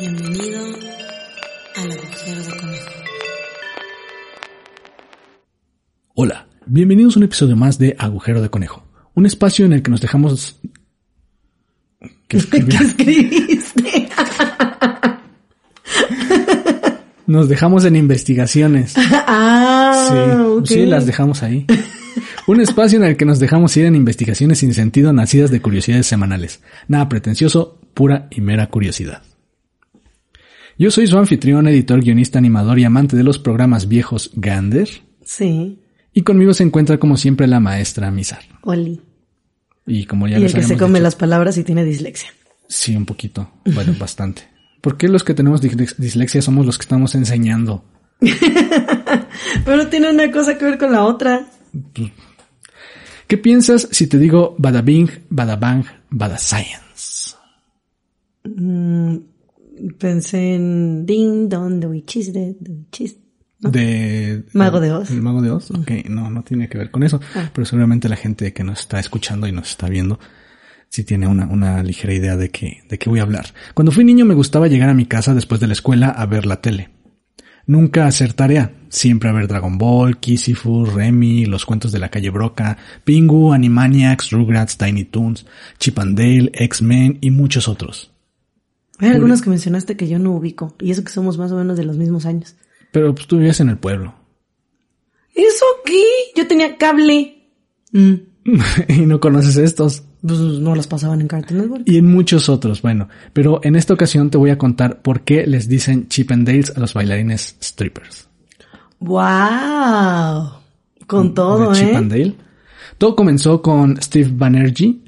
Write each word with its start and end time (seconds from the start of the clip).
Bienvenido 0.00 0.60
al 1.74 1.90
agujero 1.90 2.42
de 2.44 2.56
conejo. 2.56 2.90
Hola, 6.14 6.46
bienvenidos 6.66 7.16
a 7.16 7.18
un 7.18 7.24
episodio 7.24 7.56
más 7.56 7.80
de 7.80 7.96
Agujero 7.98 8.40
de 8.40 8.48
Conejo, 8.48 8.84
un 9.14 9.26
espacio 9.26 9.66
en 9.66 9.72
el 9.72 9.82
que 9.82 9.90
nos 9.90 10.00
dejamos... 10.00 10.60
¿Qué 12.28 12.36
escribí? 12.36 12.68
¿Qué 12.76 12.84
escribiste? 12.84 14.08
Nos 17.26 17.48
dejamos 17.48 17.84
en 17.84 17.96
investigaciones. 17.96 18.94
ah, 19.26 20.62
Sí, 20.64 20.74
sí, 20.74 20.86
las 20.86 21.06
dejamos 21.06 21.42
ahí. 21.42 21.66
Un 22.46 22.60
espacio 22.60 22.98
en 22.98 23.04
el 23.04 23.16
que 23.16 23.26
nos 23.26 23.38
dejamos 23.38 23.76
ir 23.76 23.84
en 23.84 23.96
investigaciones 23.96 24.60
sin 24.60 24.72
sentido 24.72 25.12
nacidas 25.12 25.50
de 25.50 25.60
curiosidades 25.60 26.06
semanales. 26.06 26.62
Nada 26.86 27.08
pretencioso, 27.10 27.78
pura 27.92 28.28
y 28.30 28.40
mera 28.40 28.68
curiosidad. 28.68 29.22
Yo 30.78 30.90
soy 30.90 31.06
su 31.06 31.18
anfitrión, 31.18 31.66
editor, 31.68 32.00
guionista, 32.02 32.38
animador 32.38 32.78
y 32.78 32.84
amante 32.84 33.16
de 33.16 33.24
los 33.24 33.38
programas 33.38 33.88
viejos 33.88 34.30
Gander. 34.36 34.88
Sí, 35.24 35.80
Y 36.14 36.22
conmigo 36.22 36.54
se 36.54 36.62
encuentra 36.62 36.98
como 36.98 37.16
siempre 37.16 37.46
la 37.46 37.60
maestra 37.60 38.10
Mizar. 38.10 38.40
Oli. 38.62 39.00
Y 39.86 40.04
como 40.06 40.26
ya 40.28 40.38
y 40.38 40.42
les 40.42 40.54
el 40.54 40.60
que 40.60 40.66
se 40.66 40.76
come 40.76 40.94
dicho- 40.94 41.02
las 41.02 41.16
palabras 41.16 41.58
y 41.58 41.64
tiene 41.64 41.84
dislexia. 41.84 42.30
Sí, 42.68 42.94
un 42.96 43.06
poquito. 43.06 43.50
Bueno, 43.74 43.94
bastante. 43.98 44.42
¿Por 44.80 44.96
qué 44.96 45.08
los 45.08 45.24
que 45.24 45.34
tenemos 45.34 45.62
dis- 45.62 45.96
dislexia 45.96 46.40
somos 46.42 46.64
los 46.64 46.78
que 46.78 46.82
estamos 46.82 47.14
enseñando? 47.14 47.84
Pero 49.64 49.88
tiene 49.88 50.10
una 50.10 50.30
cosa 50.30 50.56
que 50.58 50.64
ver 50.64 50.78
con 50.78 50.92
la 50.92 51.04
otra. 51.04 51.46
¿Qué 53.26 53.38
piensas 53.38 53.88
si 53.90 54.06
te 54.06 54.18
digo 54.18 54.54
bada 54.58 54.80
bing, 54.82 55.08
bada 55.28 55.56
bang, 55.56 55.84
bada 56.10 56.38
science? 56.38 57.34
Mm, 58.44 59.16
pensé 59.98 60.54
en 60.54 61.06
Ding 61.06 61.48
Dong, 61.48 61.80
the 61.80 61.86
witch 61.86 62.16
is 62.16 62.32
dead, 62.32 62.54
the 62.62 62.72
witch 62.72 63.00
is- 63.00 63.16
¿No? 63.60 63.70
De... 63.70 64.44
Mago 64.52 64.78
de 64.78 64.92
Oz. 64.92 65.10
El 65.10 65.20
mago 65.20 65.42
de 65.42 65.50
Oz. 65.50 65.72
Ok, 65.72 65.90
no, 66.08 66.30
no 66.30 66.44
tiene 66.44 66.68
que 66.68 66.78
ver 66.78 66.92
con 66.92 67.02
eso. 67.02 67.20
Ah. 67.34 67.50
Pero 67.52 67.64
seguramente 67.64 68.08
la 68.08 68.14
gente 68.14 68.52
que 68.52 68.62
nos 68.62 68.80
está 68.80 69.00
escuchando 69.00 69.48
y 69.48 69.52
nos 69.52 69.70
está 69.70 69.88
viendo 69.88 70.20
sí 70.88 71.04
tiene 71.04 71.26
una, 71.26 71.46
una 71.46 71.82
ligera 71.82 72.14
idea 72.14 72.36
de 72.36 72.50
qué, 72.50 72.82
de 72.88 72.98
qué 72.98 73.10
voy 73.10 73.18
a 73.18 73.22
hablar. 73.22 73.46
Cuando 73.74 73.92
fui 73.92 74.04
niño 74.04 74.24
me 74.24 74.34
gustaba 74.34 74.68
llegar 74.68 74.88
a 74.88 74.94
mi 74.94 75.06
casa 75.06 75.34
después 75.34 75.60
de 75.60 75.66
la 75.66 75.72
escuela 75.72 76.08
a 76.08 76.24
ver 76.26 76.46
la 76.46 76.60
tele. 76.60 76.90
Nunca 77.66 78.06
hacer 78.06 78.32
tarea, 78.32 78.72
siempre 78.88 79.28
a 79.28 79.32
ver 79.32 79.46
Dragon 79.46 79.76
Ball, 79.76 80.18
Kisifu, 80.18 80.86
Remy, 80.86 81.44
los 81.44 81.66
cuentos 81.66 81.92
de 81.92 81.98
la 81.98 82.08
calle 82.08 82.30
Broca, 82.30 82.78
Pingu, 83.04 83.52
Animaniacs, 83.52 84.30
Rugrats, 84.30 84.78
Tiny 84.78 85.04
Toons, 85.04 85.44
Chip 85.78 85.98
and 85.98 86.16
Dale, 86.16 86.50
X-Men 86.54 87.18
y 87.20 87.30
muchos 87.30 87.68
otros. 87.68 88.10
Hay 88.98 89.10
algunos 89.10 89.42
que 89.42 89.50
mencionaste 89.50 89.96
que 89.96 90.08
yo 90.08 90.18
no 90.18 90.32
ubico. 90.32 90.74
Y 90.80 90.90
eso 90.90 91.04
que 91.04 91.12
somos 91.12 91.38
más 91.38 91.52
o 91.52 91.56
menos 91.56 91.76
de 91.76 91.84
los 91.84 91.96
mismos 91.96 92.26
años. 92.26 92.56
Pero 92.90 93.14
pues 93.14 93.26
tú 93.26 93.36
vivías 93.36 93.60
en 93.60 93.68
el 93.68 93.78
pueblo. 93.78 94.14
¿Eso 95.34 95.64
qué? 95.84 96.02
Yo 96.34 96.48
tenía 96.48 96.76
cable. 96.76 97.44
Mm, 97.92 98.14
y 98.88 99.06
no 99.06 99.20
conoces 99.20 99.56
estos. 99.56 100.02
pues 100.26 100.38
no 100.38 100.74
las 100.74 100.88
pasaban 100.88 101.20
en 101.20 101.28
Cartoon 101.28 101.60
Network. 101.60 101.82
Y 101.86 101.98
en 101.98 102.06
muchos 102.06 102.48
otros, 102.48 102.82
bueno. 102.82 103.08
Pero 103.32 103.60
en 103.62 103.76
esta 103.76 103.94
ocasión 103.94 104.30
te 104.30 104.38
voy 104.38 104.50
a 104.50 104.58
contar 104.58 105.00
por 105.00 105.20
qué 105.20 105.46
les 105.46 105.68
dicen 105.68 106.08
Chip 106.08 106.32
and 106.32 106.46
Dales 106.46 106.76
a 106.76 106.80
los 106.80 106.92
bailarines 106.94 107.56
strippers. 107.62 108.28
¡Wow! 109.00 110.50
Con 111.06 111.34
todo, 111.34 111.70
de 111.70 111.78
Chip 111.78 111.88
¿eh? 111.90 111.96
and 111.96 112.10
Dale. 112.10 112.34
Todo 112.98 113.14
comenzó 113.14 113.62
con 113.62 114.00
Steve 114.02 114.30
Banerjee. 114.32 114.98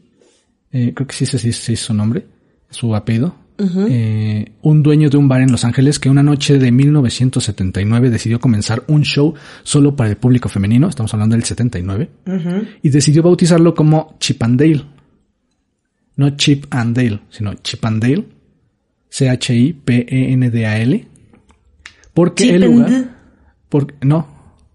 eh, 0.70 0.92
creo 0.94 1.06
que 1.08 1.14
sí 1.14 1.26
sí 1.26 1.52
sí 1.52 1.72
es 1.72 1.80
su 1.80 1.92
nombre, 1.92 2.24
su 2.70 2.94
apellido. 2.94 3.34
Eh, 3.90 4.52
un 4.62 4.82
dueño 4.82 5.10
de 5.10 5.16
un 5.18 5.28
bar 5.28 5.42
en 5.42 5.52
Los 5.52 5.64
Ángeles 5.64 5.98
que 5.98 6.08
una 6.08 6.22
noche 6.22 6.58
de 6.58 6.72
1979 6.72 8.08
decidió 8.08 8.40
comenzar 8.40 8.84
un 8.88 9.02
show 9.02 9.34
solo 9.62 9.94
para 9.94 10.08
el 10.10 10.16
público 10.16 10.48
femenino, 10.48 10.88
estamos 10.88 11.12
hablando 11.12 11.34
del 11.36 11.44
79, 11.44 12.08
Ujú. 12.26 12.66
y 12.82 12.88
decidió 12.90 13.22
bautizarlo 13.22 13.74
como 13.74 14.16
Chip 14.18 14.42
and 14.42 14.58
Dale. 14.58 14.84
No 16.16 16.30
Chip 16.36 16.64
and 16.70 16.96
Dale, 16.96 17.20
sino 17.30 17.52
Chip 17.54 17.84
and 17.84 18.02
Dale. 18.02 18.24
C-H-I-P-E-N-D-A-L. 19.08 21.06
Porque 22.14 22.44
Chip 22.44 22.54
el 22.54 22.62
lugar... 22.64 23.16
Porque, 23.68 23.94
no, 24.02 24.26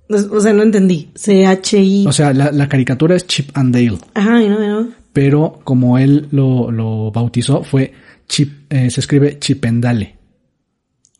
O 0.10 0.40
sea, 0.40 0.54
no 0.54 0.64
entendí. 0.64 1.10
C-H-I. 1.16 2.06
o 2.08 2.12
sea, 2.12 2.34
la, 2.34 2.52
la 2.52 2.70
caricatura 2.70 3.16
es 3.16 3.28
Chip 3.28 3.50
and 3.58 3.74
Dale. 3.74 3.98
Ajá, 4.14 4.40
no, 4.42 4.60
no. 4.84 4.90
pero 5.12 5.60
como 5.64 5.98
él 5.98 6.28
lo, 6.32 6.72
lo 6.72 7.12
bautizó 7.12 7.64
fue 7.64 7.94
Chip, 8.28 8.72
eh, 8.72 8.90
se 8.90 9.00
escribe 9.00 9.38
Chipendale, 9.40 10.16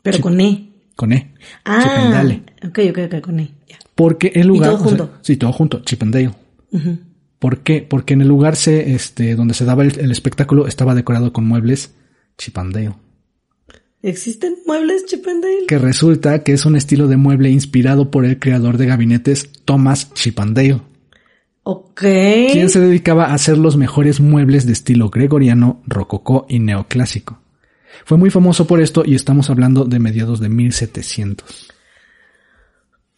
Pero 0.02 0.18
Chip- 0.18 0.22
con 0.22 0.40
E. 0.40 0.72
con 0.96 1.12
E. 1.12 1.32
Ah. 1.64 1.80
Chipendale. 1.82 2.42
Ok, 2.66 2.78
ok, 2.90 2.98
ok, 3.14 3.20
con 3.20 3.40
E. 3.40 3.50
Porque 3.94 4.32
el 4.34 4.46
lugar... 4.46 4.70
todo 4.72 4.78
sea, 4.80 4.88
junto. 4.88 5.18
sí, 5.22 5.36
todo 5.36 5.52
junto, 5.52 5.80
Chipendale. 5.82 6.30
Ujú. 6.72 6.98
¿Por 7.38 7.60
qué? 7.60 7.82
Porque 7.82 8.14
en 8.14 8.22
el 8.22 8.28
lugar 8.28 8.56
se, 8.56 8.94
este, 8.94 9.34
donde 9.36 9.54
se 9.54 9.64
daba 9.64 9.84
el, 9.84 9.98
el 9.98 10.10
espectáculo 10.10 10.66
estaba 10.66 10.94
decorado 10.94 11.32
con 11.32 11.46
muebles 11.46 11.94
Chipandale. 12.38 12.92
¿Existen 14.02 14.56
muebles 14.66 15.06
Chip 15.06 15.26
and 15.26 15.42
Dale? 15.42 15.66
Que 15.66 15.78
resulta 15.78 16.42
que 16.42 16.52
es 16.52 16.64
un 16.66 16.76
estilo 16.76 17.08
de 17.08 17.16
mueble 17.16 17.50
inspirado 17.50 18.10
por 18.10 18.24
el 18.24 18.38
creador 18.38 18.76
de 18.78 18.86
gabinetes 18.86 19.50
Thomas 19.64 20.12
Chipandale, 20.14 20.80
Ok. 21.68 22.00
quien 22.52 22.70
se 22.70 22.78
dedicaba 22.78 23.24
a 23.24 23.34
hacer 23.34 23.58
los 23.58 23.76
mejores 23.76 24.20
muebles 24.20 24.66
de 24.66 24.72
estilo 24.72 25.10
gregoriano, 25.10 25.82
rococó 25.84 26.46
y 26.48 26.60
neoclásico. 26.60 27.40
Fue 28.04 28.16
muy 28.16 28.30
famoso 28.30 28.68
por 28.68 28.80
esto 28.80 29.02
y 29.04 29.16
estamos 29.16 29.50
hablando 29.50 29.84
de 29.84 29.98
mediados 29.98 30.38
de 30.38 30.48
1700. 30.48 31.72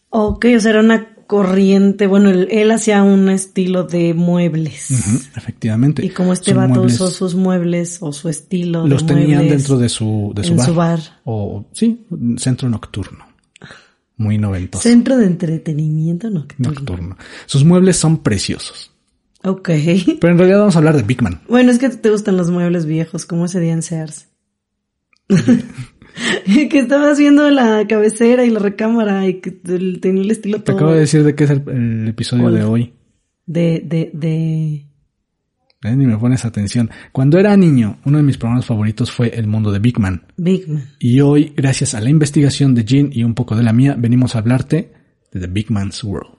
Ok, 0.09 0.47
o 0.57 0.61
sea, 0.61 0.71
era 0.71 0.81
una 0.81 1.15
corriente. 1.27 2.07
Bueno, 2.07 2.31
él, 2.31 2.49
él 2.51 2.71
hacía 2.71 3.03
un 3.03 3.29
estilo 3.29 3.85
de 3.85 4.15
muebles. 4.15 4.93
Efectivamente. 5.37 6.03
Y 6.03 6.09
como 6.09 6.33
este 6.33 6.55
vato 6.55 6.81
usó 6.81 7.11
sus 7.11 7.35
muebles 7.35 7.99
o 8.01 8.15
su 8.15 8.31
estilo 8.31 8.85
de 8.85 8.89
los 8.89 9.05
tenían 9.05 9.41
muebles 9.41 9.51
dentro 9.51 9.77
de 9.77 9.91
su, 9.91 10.33
de 10.35 10.45
su 10.45 10.53
en 10.53 10.57
bar. 10.57 10.67
su 10.67 10.75
bar. 10.75 11.01
O, 11.25 11.67
sí, 11.73 12.07
centro 12.39 12.71
nocturno. 12.71 13.28
Muy 14.19 14.37
noventoso. 14.37 14.83
Centro 14.83 15.17
de 15.17 15.27
entretenimiento 15.27 16.29
nocturno. 16.29 16.73
Nocturno. 16.73 17.17
Sus 17.47 17.65
muebles 17.65 17.97
son 17.97 18.19
preciosos. 18.19 18.91
Ok. 19.45 19.71
Pero 20.21 20.33
en 20.33 20.39
realidad 20.39 20.59
vamos 20.59 20.75
a 20.75 20.79
hablar 20.79 20.97
de 20.97 21.05
Big 21.05 21.23
Man. 21.23 21.41
Bueno, 21.49 21.71
es 21.71 21.79
que 21.79 21.89
te 21.89 22.11
gustan 22.11 22.37
los 22.37 22.51
muebles 22.51 22.85
viejos, 22.85 23.25
como 23.25 23.45
ese 23.45 23.61
día 23.61 23.73
en 23.73 23.83
Sears. 23.83 24.27
que 25.29 26.79
estabas 26.79 27.19
viendo 27.19 27.49
la 27.51 27.87
cabecera 27.87 28.45
y 28.45 28.51
la 28.51 28.59
recámara 28.59 29.27
y 29.29 29.35
que 29.41 29.53
tenía 29.53 30.23
el 30.23 30.31
estilo 30.31 30.59
Te 30.59 30.65
todo 30.65 30.77
acabo 30.77 30.93
de 30.93 31.01
decir 31.01 31.23
de 31.23 31.35
qué 31.35 31.45
es 31.45 31.51
el, 31.51 31.63
el 31.69 32.09
episodio 32.09 32.47
Hola. 32.47 32.59
de 32.59 32.65
hoy. 32.65 32.93
de, 33.47 33.83
de, 33.85 34.11
de... 34.13 34.88
Eh, 35.83 35.95
Ni 35.95 36.07
me 36.07 36.19
pones 36.19 36.45
atención. 36.45 36.91
Cuando 37.13 37.39
era 37.39 37.57
niño, 37.57 37.99
uno 38.05 38.17
de 38.19 38.25
mis 38.25 38.37
programas 38.37 38.67
favoritos 38.67 39.13
fue 39.13 39.29
El 39.29 39.47
Mundo 39.47 39.71
de 39.71 39.79
Big 39.79 39.99
Man. 39.99 40.25
Big 40.37 40.69
Man. 40.69 40.91
Y 40.99 41.21
hoy, 41.21 41.53
gracias 41.57 41.95
a 41.95 42.01
la 42.01 42.11
investigación 42.11 42.75
de 42.75 42.85
Jean 42.85 43.11
y 43.13 43.23
un 43.23 43.35
poco 43.35 43.55
de 43.55 43.63
la 43.63 43.73
mía, 43.73 43.95
venimos 43.97 44.35
a 44.35 44.41
hablarte 44.41 44.93
de 45.31 45.41
The 45.41 45.47
Big 45.47 45.71
Man's 45.71 46.03
World. 46.03 46.35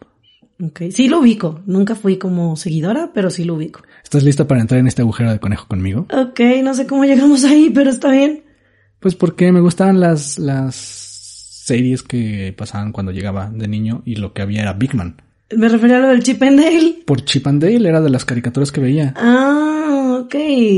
Ok. 0.61 0.81
Sí 0.91 1.07
lo 1.07 1.19
ubico. 1.19 1.61
Nunca 1.65 1.95
fui 1.95 2.17
como 2.17 2.57
seguidora, 2.57 3.11
pero 3.13 3.29
sí 3.29 3.45
lo 3.45 3.55
ubico. 3.55 3.81
¿Estás 4.03 4.23
lista 4.23 4.45
para 4.45 4.59
entrar 4.59 4.79
en 4.81 4.87
este 4.87 5.03
agujero 5.03 5.31
de 5.31 5.39
conejo 5.39 5.67
conmigo? 5.67 6.05
Ok, 6.11 6.41
no 6.61 6.73
sé 6.73 6.85
cómo 6.85 7.05
llegamos 7.05 7.45
ahí, 7.45 7.71
pero 7.73 7.89
está 7.89 8.11
bien. 8.11 8.43
Pues 8.99 9.15
porque 9.15 9.53
me 9.53 9.61
gustaban 9.61 10.01
las, 10.01 10.37
las 10.37 10.75
series 10.75 12.03
que 12.03 12.53
pasaban 12.57 12.91
cuando 12.91 13.13
llegaba 13.13 13.49
de 13.49 13.69
niño 13.69 14.01
y 14.03 14.15
lo 14.15 14.33
que 14.33 14.41
había 14.41 14.63
era 14.63 14.73
Big 14.73 14.93
Man. 14.95 15.21
Me 15.55 15.67
refería 15.69 15.97
a 15.97 16.01
lo 16.01 16.07
del 16.09 16.21
Chip 16.23 16.41
and 16.43 16.59
Dale. 16.59 16.95
Por 17.05 17.23
Chip 17.25 17.47
and 17.47 17.61
Dale 17.63 17.87
era 17.89 18.01
de 18.01 18.09
las 18.09 18.23
caricaturas 18.25 18.71
que 18.71 18.81
veía. 18.81 19.13
Ah, 19.17 20.19
ok, 20.23 20.35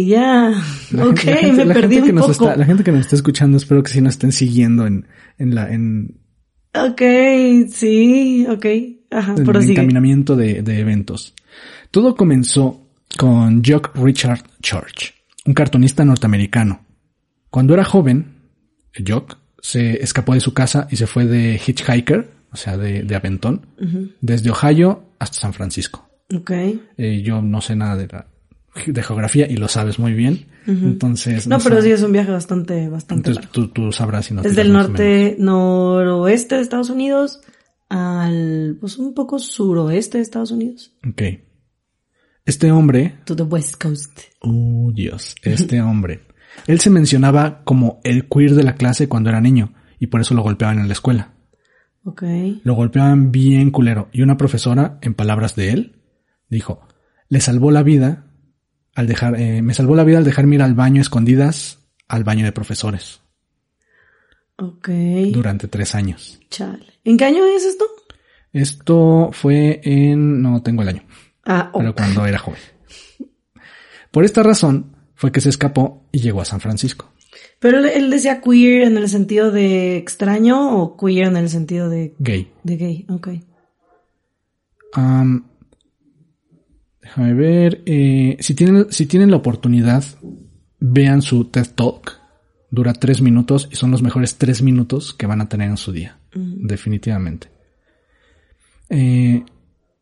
ya. 0.08 0.54
La 0.92 1.06
ok, 1.08 1.20
gente- 1.20 1.32
la 1.32 1.38
gente- 1.38 1.52
me 1.58 1.66
la 1.66 1.74
perdí 1.74 1.96
gente 1.96 2.06
que 2.08 2.12
un 2.12 2.16
nos 2.16 2.28
poco. 2.38 2.46
está- 2.46 2.56
la 2.58 2.66
gente 2.66 2.84
que 2.84 2.92
nos 2.92 3.02
está 3.02 3.16
escuchando, 3.18 3.58
espero 3.58 3.84
que 3.84 3.92
sí 3.92 4.00
nos 4.02 4.14
estén 4.14 4.32
siguiendo 4.32 4.88
en, 4.88 5.08
en 5.38 5.56
la, 5.56 5.72
en, 5.72 6.18
Ok, 6.74 7.02
sí, 7.70 8.46
ok. 8.50 8.66
Ajá, 9.12 9.36
en 9.38 9.46
el 9.50 9.70
encaminamiento 9.72 10.38
de, 10.38 10.62
de 10.62 10.80
eventos. 10.80 11.34
Todo 11.92 12.16
comenzó 12.16 12.88
con 13.18 13.62
Jock 13.66 13.94
Richard 13.98 14.42
Church, 14.62 15.14
un 15.46 15.54
cartonista 15.54 16.06
norteamericano. 16.06 16.86
Cuando 17.50 17.74
era 17.74 17.84
joven, 17.84 18.38
Jock 19.06 19.38
se 19.60 20.02
escapó 20.02 20.34
de 20.34 20.40
su 20.40 20.54
casa 20.54 20.88
y 20.90 20.96
se 20.96 21.08
fue 21.08 21.26
de 21.26 21.60
hitchhiker, 21.68 22.32
o 22.52 22.58
sea, 22.58 22.78
de, 22.78 23.04
de 23.04 23.16
aventón, 23.16 23.66
desde 24.22 24.50
Ohio 24.52 25.04
hasta 25.20 25.40
San 25.40 25.54
Francisco. 25.54 26.10
Ok. 26.36 26.52
Eh, 26.98 27.22
yo 27.24 27.42
no 27.42 27.62
sé 27.62 27.76
nada 27.76 27.96
de, 27.98 28.08
la, 28.08 28.28
de 28.86 29.04
geografía 29.04 29.50
y 29.50 29.58
lo 29.58 29.68
sabes 29.68 30.00
muy 30.00 30.14
bien. 30.14 30.48
Entonces, 30.68 31.48
No, 31.48 31.58
pero 31.60 31.82
sí 31.82 31.92
es 31.92 32.04
un 32.04 32.12
viaje 32.12 32.30
bastante, 32.32 32.88
bastante 32.88 33.30
Entonces 33.32 33.52
largo. 33.52 33.52
tú, 33.52 33.68
tú 33.70 33.92
sabrás 33.92 34.26
si 34.28 34.34
no 34.36 34.42
Desde 34.44 34.62
el 34.62 34.72
norte, 34.72 35.36
noroeste 35.40 36.56
de 36.56 36.62
Estados 36.62 36.90
Unidos 36.92 37.42
al, 37.90 38.78
pues 38.80 38.98
un 38.98 39.14
poco 39.14 39.40
suroeste 39.40 40.18
de 40.20 40.24
Estados 40.24 40.52
Unidos. 40.52 40.94
Ok. 41.08 41.22
Este 42.46 42.72
hombre, 42.72 43.16
To 43.26 43.36
the 43.36 43.44
west 43.44 43.82
coast. 43.82 44.20
oh 44.42 44.92
Dios, 44.94 45.36
este 45.44 45.82
hombre 45.82 46.22
Él 46.68 46.80
se 46.80 46.90
mencionaba 46.90 47.62
como 47.64 48.00
el 48.04 48.28
queer 48.28 48.56
de 48.56 48.64
la 48.64 48.76
clase 48.76 49.08
cuando 49.08 49.30
era 49.30 49.42
niño 49.42 49.74
y 50.00 50.08
por 50.08 50.22
eso 50.22 50.34
lo 50.34 50.42
golpeaban 50.42 50.80
en 50.80 50.88
la 50.88 50.94
escuela. 50.94 51.34
Lo 52.64 52.74
golpeaban 52.74 53.32
bien 53.32 53.72
culero 53.72 54.10
y 54.12 54.22
una 54.22 54.38
profesora, 54.38 54.98
en 55.02 55.14
palabras 55.14 55.56
de 55.56 55.70
él, 55.72 55.96
dijo, 56.50 56.82
le 57.30 57.40
salvó 57.42 57.72
la 57.72 57.84
vida 57.84 58.26
al 58.96 59.08
dejar, 59.08 59.40
eh, 59.40 59.62
me 59.62 59.74
salvó 59.74 59.96
la 59.96 60.04
vida 60.04 60.18
al 60.18 60.24
dejarme 60.24 60.56
ir 60.56 60.62
al 60.64 60.74
baño 60.74 61.02
escondidas 61.02 61.80
al 62.08 62.24
baño 62.26 62.44
de 62.44 62.52
profesores 62.52 63.22
Ok. 64.58 64.90
durante 65.32 65.68
tres 65.68 65.96
años. 65.96 66.40
Chale. 66.50 66.86
¿En 67.04 67.18
qué 67.18 67.26
año 67.26 67.46
es 67.46 67.64
esto? 67.64 67.86
Esto 68.52 69.30
fue 69.32 69.80
en, 69.84 70.42
no 70.42 70.62
tengo 70.62 70.82
el 70.82 70.90
año, 70.90 71.04
Ah, 71.46 71.72
pero 71.74 71.92
ok. 71.92 71.98
cuando 71.98 72.26
era 72.26 72.38
joven. 72.38 72.60
Por 74.12 74.26
esta 74.26 74.44
razón 74.44 74.96
fue 75.16 75.32
que 75.32 75.40
se 75.42 75.50
escapó 75.50 76.08
y 76.12 76.20
llegó 76.20 76.42
a 76.42 76.46
San 76.46 76.60
Francisco. 76.60 77.12
Pero 77.60 77.80
él, 77.80 78.10
decía 78.10 78.42
queer 78.42 78.84
en 78.84 78.98
el 78.98 79.08
sentido 79.08 79.52
de 79.52 79.98
extraño 79.98 80.78
o 80.82 80.98
queer 80.98 81.28
en 81.28 81.38
el 81.38 81.50
sentido 81.50 81.90
de, 81.90 82.14
Gay. 82.20 82.52
de 82.64 82.78
gay. 82.78 83.06
Ok. 83.10 83.30
Am, 84.94 85.46
déjame 87.02 87.34
ver. 87.34 87.82
eh, 87.86 88.38
si, 88.40 88.54
tienen, 88.56 88.92
si 88.92 89.06
tienen 89.06 89.32
la 89.32 89.38
oportunidad, 89.38 90.04
vean 90.80 91.22
su 91.22 91.46
TED 91.46 91.68
Talk. 91.76 92.20
Dura 92.70 92.94
tres 92.94 93.22
minutos 93.22 93.68
y 93.72 93.76
son 93.76 93.92
los 93.92 94.02
mejores 94.02 94.38
tres 94.38 94.62
minutos 94.62 95.14
que 95.14 95.28
van 95.28 95.42
a 95.42 95.50
tener 95.50 95.70
en 95.70 95.78
su 95.78 95.92
día. 95.92 96.18
Definitivamente. 96.34 97.50
Eh, 98.90 99.44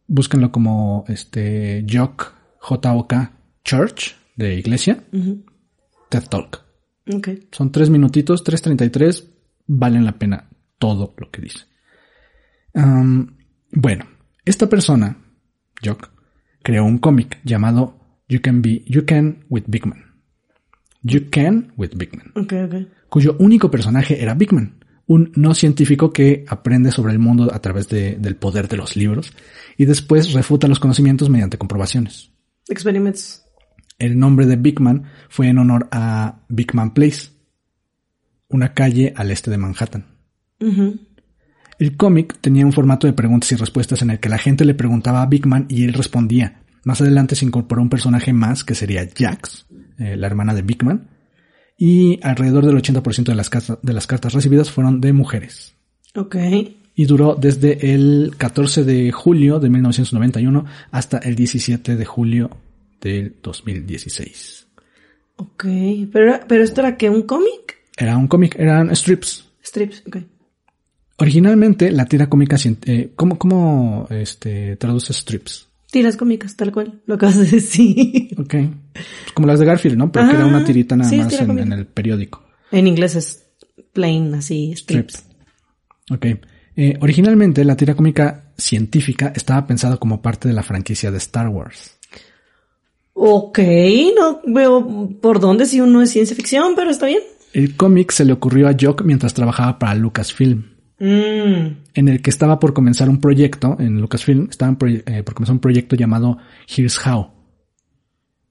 búsquenlo 0.07 0.51
como 0.51 1.03
este 1.07 1.83
Jock, 1.89 2.33
J-O-K, 2.59 3.33
Church, 3.63 4.15
de 4.35 4.55
iglesia. 4.55 5.03
TED 6.09 6.23
Talk. 6.29 6.68
Son 7.51 7.71
tres 7.71 7.89
minutitos, 7.89 8.43
3.33. 8.45 9.25
Valen 9.67 10.05
la 10.05 10.17
pena 10.17 10.49
todo 10.77 11.13
lo 11.17 11.29
que 11.31 11.41
dice. 11.41 11.65
Bueno, 13.71 14.05
esta 14.45 14.67
persona, 14.69 15.17
Jock, 15.83 16.09
creó 16.63 16.85
un 16.85 16.97
cómic 16.99 17.39
llamado 17.43 17.99
You 18.27 18.41
Can 18.41 18.61
Be, 18.61 18.83
You 18.85 19.05
Can 19.05 19.45
with 19.49 19.63
Big 19.67 19.85
Man. 19.85 20.05
You 21.01 21.21
Can 21.31 21.73
with 21.77 21.91
Big 21.95 22.15
Man, 22.15 22.31
Ok, 22.35 22.53
ok. 22.65 22.87
cuyo 23.09 23.35
único 23.39 23.71
personaje 23.71 24.21
era 24.21 24.33
Big 24.33 24.51
Man, 24.51 24.83
un 25.07 25.31
no 25.35 25.53
científico 25.53 26.11
que 26.11 26.43
aprende 26.47 26.91
sobre 26.91 27.13
el 27.13 27.19
mundo 27.19 27.49
a 27.53 27.59
través 27.59 27.87
de- 27.87 28.17
del 28.17 28.35
poder 28.35 28.67
de 28.67 28.75
los 28.77 28.95
libros 28.97 29.31
y 29.77 29.85
después 29.85 30.33
refuta 30.33 30.67
los 30.67 30.79
conocimientos 30.79 31.29
mediante 31.29 31.57
comprobaciones. 31.57 32.31
Experimentos. 32.67 33.43
El 33.99 34.17
nombre 34.17 34.45
de 34.45 34.55
Big 34.55 34.79
Man 34.79 35.03
fue 35.29 35.49
en 35.49 35.57
honor 35.57 35.87
a 35.91 36.39
Big 36.47 36.73
Man 36.73 36.93
Place, 36.93 37.29
una 38.47 38.73
calle 38.73 39.13
al 39.15 39.29
este 39.31 39.51
de 39.51 39.57
Manhattan. 39.57 40.05
El 41.79 41.95
cómic 41.95 42.37
tenía 42.41 42.65
un 42.65 42.73
formato 42.73 43.07
de 43.07 43.13
preguntas 43.13 43.51
y 43.51 43.55
respuestas 43.55 44.01
en 44.01 44.09
el 44.09 44.19
que 44.19 44.29
la 44.29 44.37
gente 44.37 44.65
le 44.65 44.73
preguntaba 44.73 45.21
a 45.21 45.25
Big 45.27 45.45
Man 45.45 45.65
y 45.69 45.83
él 45.83 45.93
respondía. 45.93 46.61
Más 46.83 47.01
adelante 47.01 47.35
se 47.35 47.45
incorporó 47.45 47.81
un 47.81 47.89
personaje 47.89 48.33
más 48.33 48.63
que 48.63 48.75
sería 48.75 49.07
Jax, 49.15 49.65
eh, 49.97 50.15
la 50.17 50.27
hermana 50.27 50.53
de 50.53 50.61
Big 50.61 50.83
Man, 50.83 51.07
y 51.77 52.19
alrededor 52.23 52.65
del 52.65 52.75
80% 52.77 53.31
de 53.31 53.35
las, 53.35 53.49
cartas- 53.49 53.79
de 53.81 53.93
las 53.93 54.07
cartas 54.07 54.33
recibidas 54.33 54.71
fueron 54.71 54.99
de 54.99 55.13
mujeres. 55.13 55.75
Ok. 56.15 56.35
Y 56.95 57.05
duró 57.05 57.35
desde 57.39 57.93
el 57.93 58.33
14 58.37 58.83
de 58.83 59.11
julio 59.13 59.59
de 59.59 59.69
1991 59.69 60.65
hasta 60.91 61.17
el 61.19 61.35
17 61.35 61.95
de 61.95 62.05
julio 62.05 62.49
del 63.01 63.35
2016. 63.41 64.67
Ok. 65.37 65.65
Pero, 66.11 66.39
pero 66.47 66.63
esto 66.63 66.81
era 66.81 66.97
que 66.97 67.09
un 67.09 67.23
cómic. 67.23 67.77
Era 67.97 68.17
un 68.17 68.27
cómic, 68.27 68.55
eran 68.57 68.95
strips. 68.95 69.49
Strips. 69.63 70.03
Ok. 70.07 70.17
Originalmente 71.17 71.91
la 71.91 72.05
tira 72.05 72.29
cómica, 72.29 72.55
eh, 72.85 73.11
¿cómo, 73.15 73.37
cómo 73.37 74.07
este, 74.09 74.77
traduces 74.77 75.17
strips? 75.17 75.67
Tiras 75.91 76.15
cómicas, 76.15 76.55
tal 76.55 76.71
cual. 76.71 77.01
Lo 77.05 77.15
acabas 77.15 77.37
de 77.37 77.45
decir. 77.45 78.29
Ok. 78.39 78.55
Pues 78.93 79.33
como 79.33 79.47
las 79.47 79.59
de 79.59 79.65
Garfield, 79.65 79.97
¿no? 79.97 80.11
Pero 80.11 80.29
que 80.29 80.35
era 80.35 80.45
una 80.45 80.63
tirita 80.63 80.95
nada 80.95 81.09
sí, 81.09 81.17
más 81.17 81.27
tira 81.27 81.43
en, 81.43 81.73
el 81.73 81.85
periódico. 81.87 82.43
En 82.71 82.87
inglés 82.87 83.15
es 83.15 83.45
plain, 83.91 84.33
así, 84.33 84.73
strips. 84.75 85.25
Ok. 86.11 86.25
Eh, 86.75 86.97
originalmente 87.01 87.65
la 87.65 87.75
tira 87.75 87.95
cómica 87.95 88.53
científica 88.57 89.33
estaba 89.35 89.67
pensada 89.67 89.97
como 89.97 90.21
parte 90.21 90.47
de 90.47 90.53
la 90.53 90.63
franquicia 90.63 91.11
de 91.11 91.17
Star 91.17 91.49
Wars. 91.49 91.98
Ok, 93.21 93.59
no 94.17 94.39
veo 94.45 95.09
por 95.21 95.39
dónde 95.41 95.65
si 95.65 95.81
uno 95.81 96.01
es 96.01 96.11
ciencia 96.11 96.35
ficción, 96.35 96.73
pero 96.75 96.89
está 96.89 97.05
bien. 97.07 97.19
El 97.51 97.75
cómic 97.75 98.11
se 98.11 98.23
le 98.23 98.31
ocurrió 98.33 98.69
a 98.69 98.75
Jock 98.79 99.01
mientras 99.03 99.33
trabajaba 99.33 99.77
para 99.79 99.95
Lucasfilm, 99.95 100.63
Mm, 101.01 101.77
en 101.93 102.07
el 102.09 102.21
que 102.21 102.29
estaba 102.29 102.59
por 102.59 102.73
comenzar 102.73 103.09
un 103.09 103.21
proyecto, 103.21 103.77
en 103.79 104.01
Lucasfilm, 104.01 104.47
estaba 104.49 104.69
en 104.71 104.77
proye- 104.77 105.03
eh, 105.05 105.23
por 105.23 105.33
comenzar 105.33 105.53
un 105.53 105.59
proyecto 105.61 105.95
llamado 105.95 106.37
Here's 106.67 106.99
How. 107.07 107.27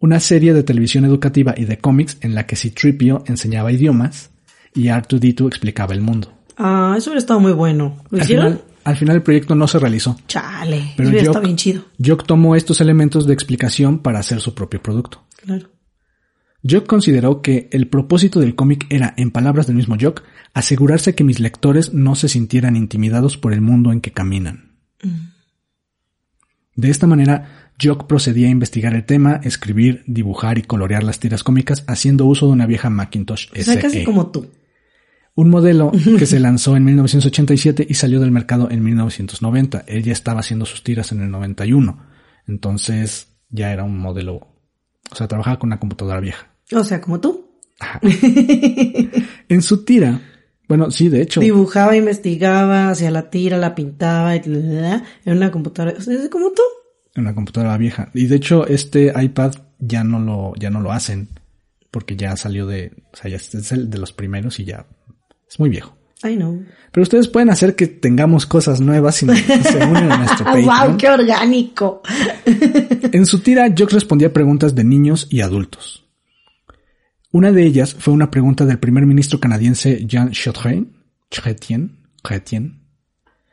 Una 0.00 0.18
serie 0.20 0.54
de 0.54 0.62
televisión 0.62 1.04
educativa 1.04 1.54
y 1.56 1.64
de 1.66 1.76
cómics 1.78 2.16
en 2.22 2.34
la 2.34 2.46
que 2.46 2.56
C-3PO 2.56 3.24
enseñaba 3.26 3.70
idiomas 3.72 4.30
y 4.74 4.84
R2D2 4.88 5.46
explicaba 5.48 5.92
el 5.92 6.00
mundo. 6.00 6.32
Ah, 6.56 6.94
eso 6.96 7.10
hubiera 7.10 7.18
estado 7.20 7.40
muy 7.40 7.52
bueno. 7.52 7.96
¿Lo 8.10 8.16
Al 8.18 8.24
hicieron? 8.24 8.46
final, 8.46 8.62
al 8.88 8.96
final 8.96 9.17
el 9.17 9.23
proyecto 9.23 9.55
no 9.55 9.67
se 9.69 9.79
realizó. 9.79 10.17
Chale, 10.26 10.94
Pero 10.96 11.11
Jock- 11.11 11.17
estado 11.20 11.40
bien 11.43 11.56
chido. 11.56 11.85
Jock 12.05 12.26
tomó 12.26 12.56
estos 12.56 12.81
elementos 12.81 13.26
de 13.26 13.35
explicación 13.35 13.99
para 14.00 14.19
hacer 14.19 14.40
su 14.40 14.55
propio 14.55 14.82
producto. 14.82 15.25
Claro. 15.44 15.69
Jock 16.69 16.87
consideró 16.87 17.40
que 17.40 17.69
el 17.70 17.87
propósito 17.88 18.40
del 18.40 18.55
cómic 18.55 18.87
era, 18.90 19.14
en 19.17 19.31
palabras 19.31 19.67
del 19.67 19.76
mismo 19.76 19.96
Jock, 20.00 20.23
asegurarse 20.55 21.14
que 21.14 21.23
mis 21.23 21.38
lectores 21.38 21.93
no 21.94 22.14
se 22.17 22.29
sintieran 22.29 22.76
intimidados 22.76 23.37
por 23.37 23.52
el 23.52 23.61
mundo 23.61 23.93
en 23.93 24.00
que 24.00 24.11
caminan. 24.12 24.73
De 26.75 26.90
esta 26.90 27.06
manera, 27.06 27.70
Jock 27.81 28.06
procedía 28.06 28.49
a 28.49 28.50
investigar 28.50 28.94
el 28.94 29.05
tema, 29.05 29.40
escribir, 29.44 30.02
dibujar 30.06 30.58
y 30.58 30.62
colorear 30.62 31.02
las 31.02 31.19
tiras 31.20 31.43
cómicas 31.43 31.85
haciendo 31.88 32.25
uso 32.25 32.46
de 32.46 32.52
una 32.52 32.67
vieja 32.67 32.88
Macintosh 32.90 33.49
O 33.52 33.55
sea, 33.62 33.75
SE. 33.75 33.79
casi 33.81 34.05
como 34.05 34.31
tú. 34.31 34.49
Un 35.38 35.50
modelo 35.50 35.93
que 36.19 36.26
se 36.26 36.40
lanzó 36.40 36.76
en 36.76 36.82
1987 36.82 37.87
y 37.88 37.94
salió 37.94 38.19
del 38.19 38.32
mercado 38.32 38.73
en 38.73 38.82
1990. 38.82 39.85
Él 39.87 40.02
ya 40.02 40.12
estaba 40.12 40.40
haciendo 40.40 40.67
sus 40.67 40.82
tiras 40.82 41.12
en 41.12 41.23
el 41.23 41.31
91. 41.31 41.96
Entonces 42.49 43.29
ya 43.49 43.73
era 43.73 43.85
un 43.85 43.96
modelo, 44.00 44.49
o 45.12 45.14
sea, 45.14 45.29
trabajaba 45.29 45.61
con 45.61 45.69
una 45.69 45.79
computadora 45.79 46.19
vieja. 46.19 46.49
O 46.73 46.82
sea, 46.82 47.00
como 47.00 47.20
tú. 47.20 47.52
Ajá. 47.78 48.00
en 49.49 49.62
su 49.62 49.85
tira, 49.85 50.21
bueno, 50.66 50.90
sí, 50.90 51.09
de 51.09 51.23
hecho, 51.23 51.38
Dibujaba, 51.38 51.95
investigaba, 51.95 52.90
hacía 52.90 53.12
la 53.12 53.30
tira, 53.30 53.59
la 53.59 53.76
pintaba, 53.76 54.35
y 54.35 54.40
bla, 54.40 54.59
bla, 54.59 54.80
bla, 54.80 55.04
en 55.25 55.37
una 55.37 55.52
computadora. 55.52 55.97
O 55.97 56.00
sea, 56.00 56.14
es 56.14 56.28
como 56.30 56.50
tú. 56.50 56.62
en 57.14 57.23
una 57.23 57.37
computadora 57.37 57.78
vieja. 57.78 58.11
Y 58.12 58.26
de 58.26 58.35
hecho, 58.35 58.66
este 58.66 59.12
iPad 59.14 59.52
ya 59.78 60.02
no 60.02 60.18
lo, 60.18 60.52
ya 60.57 60.71
no 60.71 60.80
lo 60.80 60.90
hacen 60.90 61.28
porque 61.92 62.16
ya 62.16 62.37
salió 62.37 62.66
de, 62.66 62.90
o 63.12 63.16
sea, 63.16 63.30
ya 63.30 63.37
es 63.37 63.71
el 63.71 63.88
de 63.88 63.99
los 63.99 64.12
primeros 64.12 64.59
y 64.59 64.64
ya 64.64 64.85
es 65.49 65.59
muy 65.59 65.69
viejo. 65.71 65.95
I 66.25 66.35
know. 66.35 66.64
Pero 66.90 67.02
ustedes 67.02 67.28
pueden 67.28 67.49
hacer 67.50 67.76
que 67.76 67.87
tengamos 67.87 68.45
cosas 68.45 68.81
nuevas 68.81 69.14
si 69.17 69.26
se 69.26 69.76
unen 69.76 70.11
a 70.11 70.17
nuestro 70.19 70.47
Ah, 70.49 70.52
Patreon. 70.52 70.88
wow, 70.88 70.97
qué 70.97 71.09
orgánico. 71.11 72.02
En 73.12 73.25
su 73.26 73.38
tira, 73.40 73.73
Jock 73.76 73.93
respondía 73.93 74.33
preguntas 74.33 74.75
de 74.75 74.83
niños 74.85 75.28
y 75.31 75.40
adultos. 75.43 76.05
Una 77.31 77.52
de 77.52 77.62
ellas 77.64 77.95
fue 77.95 78.12
una 78.14 78.31
pregunta 78.31 78.64
del 78.64 78.78
primer 78.78 79.07
ministro 79.07 79.38
canadiense 79.38 80.05
Jean 80.07 80.31
Chrétien, 80.33 80.97
Chrétien, 81.31 81.99
Chrétien, 82.23 82.83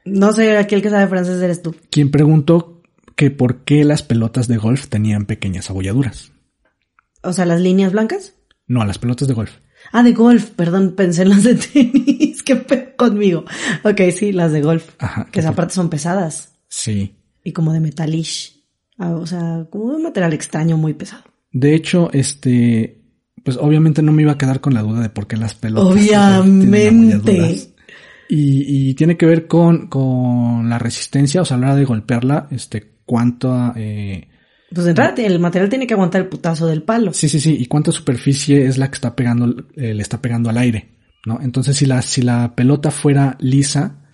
No 0.05 0.31
sé, 0.31 0.57
aquí 0.57 0.75
el 0.75 0.81
que 0.81 0.89
sabe 0.89 1.07
francés 1.07 1.41
eres 1.41 1.61
tú. 1.61 1.75
quien 1.91 2.09
preguntó 2.09 2.81
que 3.15 3.31
por 3.31 3.63
qué 3.63 3.83
las 3.85 4.01
pelotas 4.01 4.47
de 4.47 4.57
golf 4.57 4.87
tenían 4.87 5.25
pequeñas 5.25 5.69
abolladuras. 5.69 6.31
O 7.21 7.31
sea, 7.33 7.45
las 7.45 7.61
líneas 7.61 7.91
blancas. 7.91 8.33
No, 8.67 8.83
las 8.85 8.97
pelotas 8.97 9.27
de 9.27 9.33
golf. 9.33 9.51
Ah, 9.91 10.03
de 10.03 10.13
golf, 10.13 10.49
perdón, 10.51 10.93
pensé 10.95 11.23
en 11.23 11.29
las 11.29 11.43
de 11.43 11.55
tenis. 11.73 12.43
Qué 12.43 12.55
pedo 12.55 12.95
conmigo. 12.97 13.45
Ok, 13.83 14.01
sí, 14.15 14.31
las 14.31 14.51
de 14.51 14.61
golf. 14.61 14.89
Ajá. 14.99 15.27
Que 15.31 15.41
aparte 15.41 15.73
son 15.73 15.89
pesadas. 15.89 16.53
Sí. 16.67 17.15
Y 17.43 17.53
como 17.53 17.73
de 17.73 17.79
metalish. 17.79 18.63
Ah, 18.97 19.11
o 19.11 19.25
sea, 19.25 19.67
como 19.69 19.91
de 19.91 19.97
un 19.97 20.03
material 20.03 20.33
extraño 20.33 20.77
muy 20.77 20.93
pesado. 20.93 21.23
De 21.51 21.73
hecho, 21.73 22.09
este, 22.11 23.01
pues 23.43 23.57
obviamente 23.57 24.01
no 24.01 24.11
me 24.11 24.23
iba 24.23 24.33
a 24.33 24.37
quedar 24.37 24.59
con 24.59 24.73
la 24.73 24.81
duda 24.81 25.01
de 25.01 25.09
por 25.09 25.27
qué 25.27 25.37
las 25.37 25.53
pelotas 25.53 25.93
Obviamente. 25.93 27.73
Y, 28.27 28.89
y 28.89 28.93
tiene 28.95 29.17
que 29.17 29.25
ver 29.25 29.47
con, 29.47 29.87
con 29.87 30.67
la 30.67 30.79
resistencia, 30.79 31.41
o 31.41 31.45
sea, 31.45 31.57
a 31.57 31.59
la 31.59 31.67
hora 31.67 31.75
de 31.75 31.85
golpearla, 31.85 32.47
este, 32.49 32.95
cuánto, 33.05 33.71
eh, 33.75 34.27
Pues 34.73 34.87
entrada, 34.87 35.13
el 35.17 35.39
material 35.39 35.69
tiene 35.69 35.87
que 35.87 35.93
aguantar 35.93 36.21
el 36.21 36.27
putazo 36.27 36.67
del 36.67 36.83
palo. 36.83 37.13
Sí, 37.13 37.29
sí, 37.29 37.39
sí. 37.39 37.55
¿Y 37.59 37.65
cuánta 37.67 37.91
superficie 37.91 38.65
es 38.65 38.77
la 38.77 38.89
que 38.89 38.95
está 38.95 39.15
pegando, 39.15 39.67
eh, 39.75 39.93
le 39.93 40.01
está 40.01 40.21
pegando 40.21 40.49
al 40.49 40.57
aire? 40.57 40.89
¿No? 41.25 41.39
Entonces, 41.41 41.77
si 41.77 41.85
la, 41.85 42.01
si 42.01 42.21
la 42.21 42.55
pelota 42.55 42.91
fuera 42.91 43.37
lisa, 43.39 44.09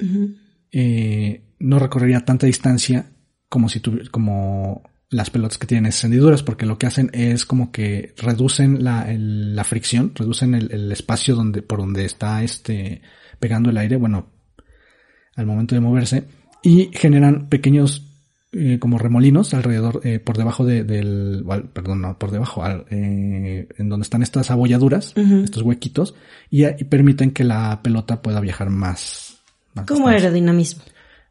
eh, 0.71 1.43
no 1.59 1.79
recorrería 1.79 2.21
tanta 2.25 2.45
distancia 2.47 3.11
como 3.49 3.69
si 3.69 3.79
tuviera, 3.79 4.09
como 4.11 4.83
las 5.09 5.29
pelotas 5.29 5.57
que 5.57 5.67
tienen 5.67 5.87
esas 5.87 6.05
hendiduras 6.05 6.41
porque 6.41 6.65
lo 6.65 6.77
que 6.77 6.87
hacen 6.87 7.09
es 7.13 7.45
como 7.45 7.71
que 7.73 8.13
reducen 8.17 8.81
la, 8.83 9.11
el- 9.11 9.55
la 9.55 9.65
fricción, 9.65 10.13
reducen 10.15 10.55
el, 10.55 10.71
el 10.71 10.89
espacio 10.91 11.35
donde, 11.35 11.61
por 11.61 11.79
donde 11.79 12.05
está 12.05 12.43
este, 12.43 13.01
pegando 13.39 13.69
el 13.69 13.77
aire, 13.77 13.97
bueno, 13.97 14.31
al 15.35 15.45
momento 15.45 15.75
de 15.75 15.81
moverse, 15.81 16.23
y 16.63 16.91
generan 16.93 17.49
pequeños 17.49 18.07
eh, 18.53 18.79
como 18.79 18.97
remolinos 18.97 19.53
alrededor, 19.53 20.01
eh, 20.03 20.19
por 20.19 20.37
debajo 20.37 20.65
de- 20.65 20.83
del, 20.83 21.45
perdón, 21.73 22.01
no, 22.01 22.17
por 22.19 22.31
debajo, 22.31 22.63
al- 22.63 22.85
eh, 22.89 23.67
en 23.77 23.89
donde 23.89 24.03
están 24.03 24.23
estas 24.23 24.51
abolladuras, 24.51 25.13
estos 25.15 25.63
huequitos, 25.63 26.15
y, 26.49 26.65
y 26.65 26.83
permiten 26.85 27.31
que 27.31 27.43
la 27.43 27.81
pelota 27.81 28.21
pueda 28.21 28.39
viajar 28.41 28.69
más. 28.69 29.37
más 29.73 29.85
Como 29.85 29.99
distancia. 30.09 30.27
aerodinamismo. 30.27 30.83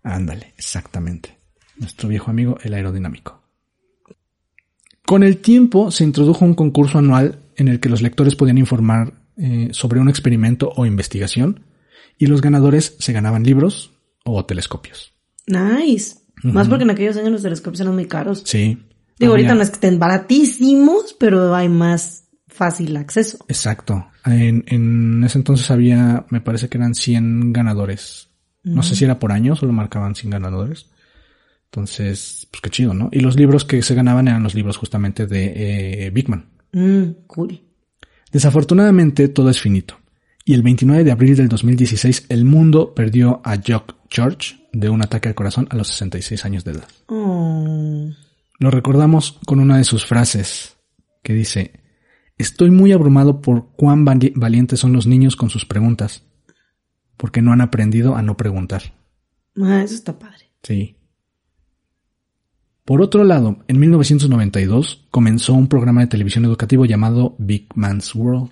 Ándale, 0.03 0.55
exactamente. 0.57 1.37
Nuestro 1.77 2.09
viejo 2.09 2.31
amigo, 2.31 2.57
el 2.63 2.73
aerodinámico. 2.75 3.43
Con 5.07 5.23
el 5.23 5.39
tiempo 5.39 5.91
se 5.91 6.05
introdujo 6.05 6.45
un 6.45 6.55
concurso 6.55 6.99
anual 6.99 7.41
en 7.57 7.69
el 7.69 7.81
que 7.81 7.89
los 7.89 8.01
lectores 8.03 8.37
podían 8.37 8.59
informar 8.59 9.15
eh, 9.37 9.69
sobre 9.73 10.01
un 10.01 10.09
experimento 10.09 10.73
o 10.77 10.87
investigación 10.87 11.65
y 12.19 12.27
los 12.27 12.41
ganadores 12.43 12.97
se 12.99 13.13
ganaban 13.13 13.43
libros 13.43 13.93
o 14.25 14.45
telescopios. 14.45 15.13
Nice. 15.47 16.17
Más 16.43 16.69
porque 16.69 16.85
en 16.85 16.91
aquellos 16.91 17.17
años 17.17 17.33
los 17.33 17.43
telescopios 17.43 17.81
eran 17.81 17.95
muy 17.95 18.07
caros. 18.07 18.43
Sí. 18.45 18.79
Digo, 19.19 19.33
ahorita 19.33 19.55
no 19.55 19.63
es 19.63 19.71
que 19.71 19.75
estén 19.75 19.99
baratísimos, 19.99 21.15
pero 21.19 21.55
hay 21.55 21.69
más 21.69 22.25
fácil 22.49 22.97
acceso. 22.97 23.39
Exacto. 23.49 24.07
En, 24.25 24.65
en 24.67 25.23
ese 25.25 25.39
entonces 25.39 25.71
había, 25.71 26.25
me 26.31 26.41
parece 26.41 26.69
que 26.69 26.79
eran 26.79 26.95
100 26.95 27.53
ganadores. 27.53 28.29
No 28.63 28.83
sé 28.83 28.95
si 28.95 29.05
era 29.05 29.19
por 29.19 29.33
año, 29.33 29.57
solo 29.57 29.73
marcaban 29.73 30.15
100 30.15 30.31
ganadores. 30.31 30.91
Entonces, 31.67 32.49
pues 32.51 32.61
qué 32.61 32.71
chido, 32.71 32.95
¿no? 32.95 33.09
Y 33.13 33.21
los 33.21 33.37
libros 33.37 33.65
que 33.65 33.81
se 33.83 33.95
ganaban 33.95 34.27
eran 34.27 34.43
los 34.43 34.55
libros 34.55 34.77
justamente 34.77 35.27
de 35.27 36.07
eh, 36.07 36.11
Big 36.11 36.29
Man. 36.29 36.51
Mm, 36.73 37.27
cool. 37.27 37.63
Desafortunadamente 38.33 39.29
todo 39.29 39.51
es 39.51 39.61
finito. 39.61 40.00
Y 40.45 40.55
el 40.55 40.63
29 40.63 41.05
de 41.05 41.13
abril 41.13 41.37
del 41.37 41.49
2016 41.49 42.27
el 42.29 42.45
mundo 42.45 42.95
perdió 42.95 43.41
a 43.45 43.57
Jock 43.65 43.95
George 44.09 44.57
de 44.73 44.89
un 44.89 45.03
ataque 45.03 45.29
al 45.29 45.35
corazón 45.35 45.67
a 45.71 45.77
los 45.77 45.89
66 45.89 46.45
años 46.45 46.65
de 46.65 46.73
edad. 46.73 46.89
Oh. 47.07 48.11
Lo 48.59 48.71
recordamos 48.71 49.39
con 49.47 49.61
una 49.61 49.77
de 49.79 49.85
sus 49.85 50.05
frases 50.07 50.77
que 51.23 51.33
dice, 51.35 51.73
Estoy 52.39 52.71
muy 52.71 52.93
abrumado 52.93 53.43
por 53.43 53.73
cuán 53.77 54.07
vali- 54.07 54.33
valientes 54.35 54.81
son 54.81 54.95
los 54.95 55.07
niños 55.07 55.37
con 55.37 55.51
sus 55.51 55.67
preguntas, 55.67 56.23
porque 57.19 57.43
no 57.43 57.53
han 57.53 57.61
aprendido 57.61 58.17
a 58.17 58.23
no 58.23 58.37
preguntar. 58.39 58.95
Ah, 59.61 59.83
eso 59.83 59.95
está 59.95 60.19
padre. 60.19 60.51
Sí. 60.63 60.97
Por 62.87 63.03
otro 63.03 63.25
lado, 63.25 63.59
en 63.69 63.79
1992 63.79 65.07
comenzó 65.11 65.53
un 65.53 65.69
programa 65.69 66.01
de 66.01 66.07
televisión 66.07 66.45
educativo 66.47 66.87
llamado 66.87 67.37
Big 67.39 67.69
Man's 67.75 68.15
World. 68.15 68.51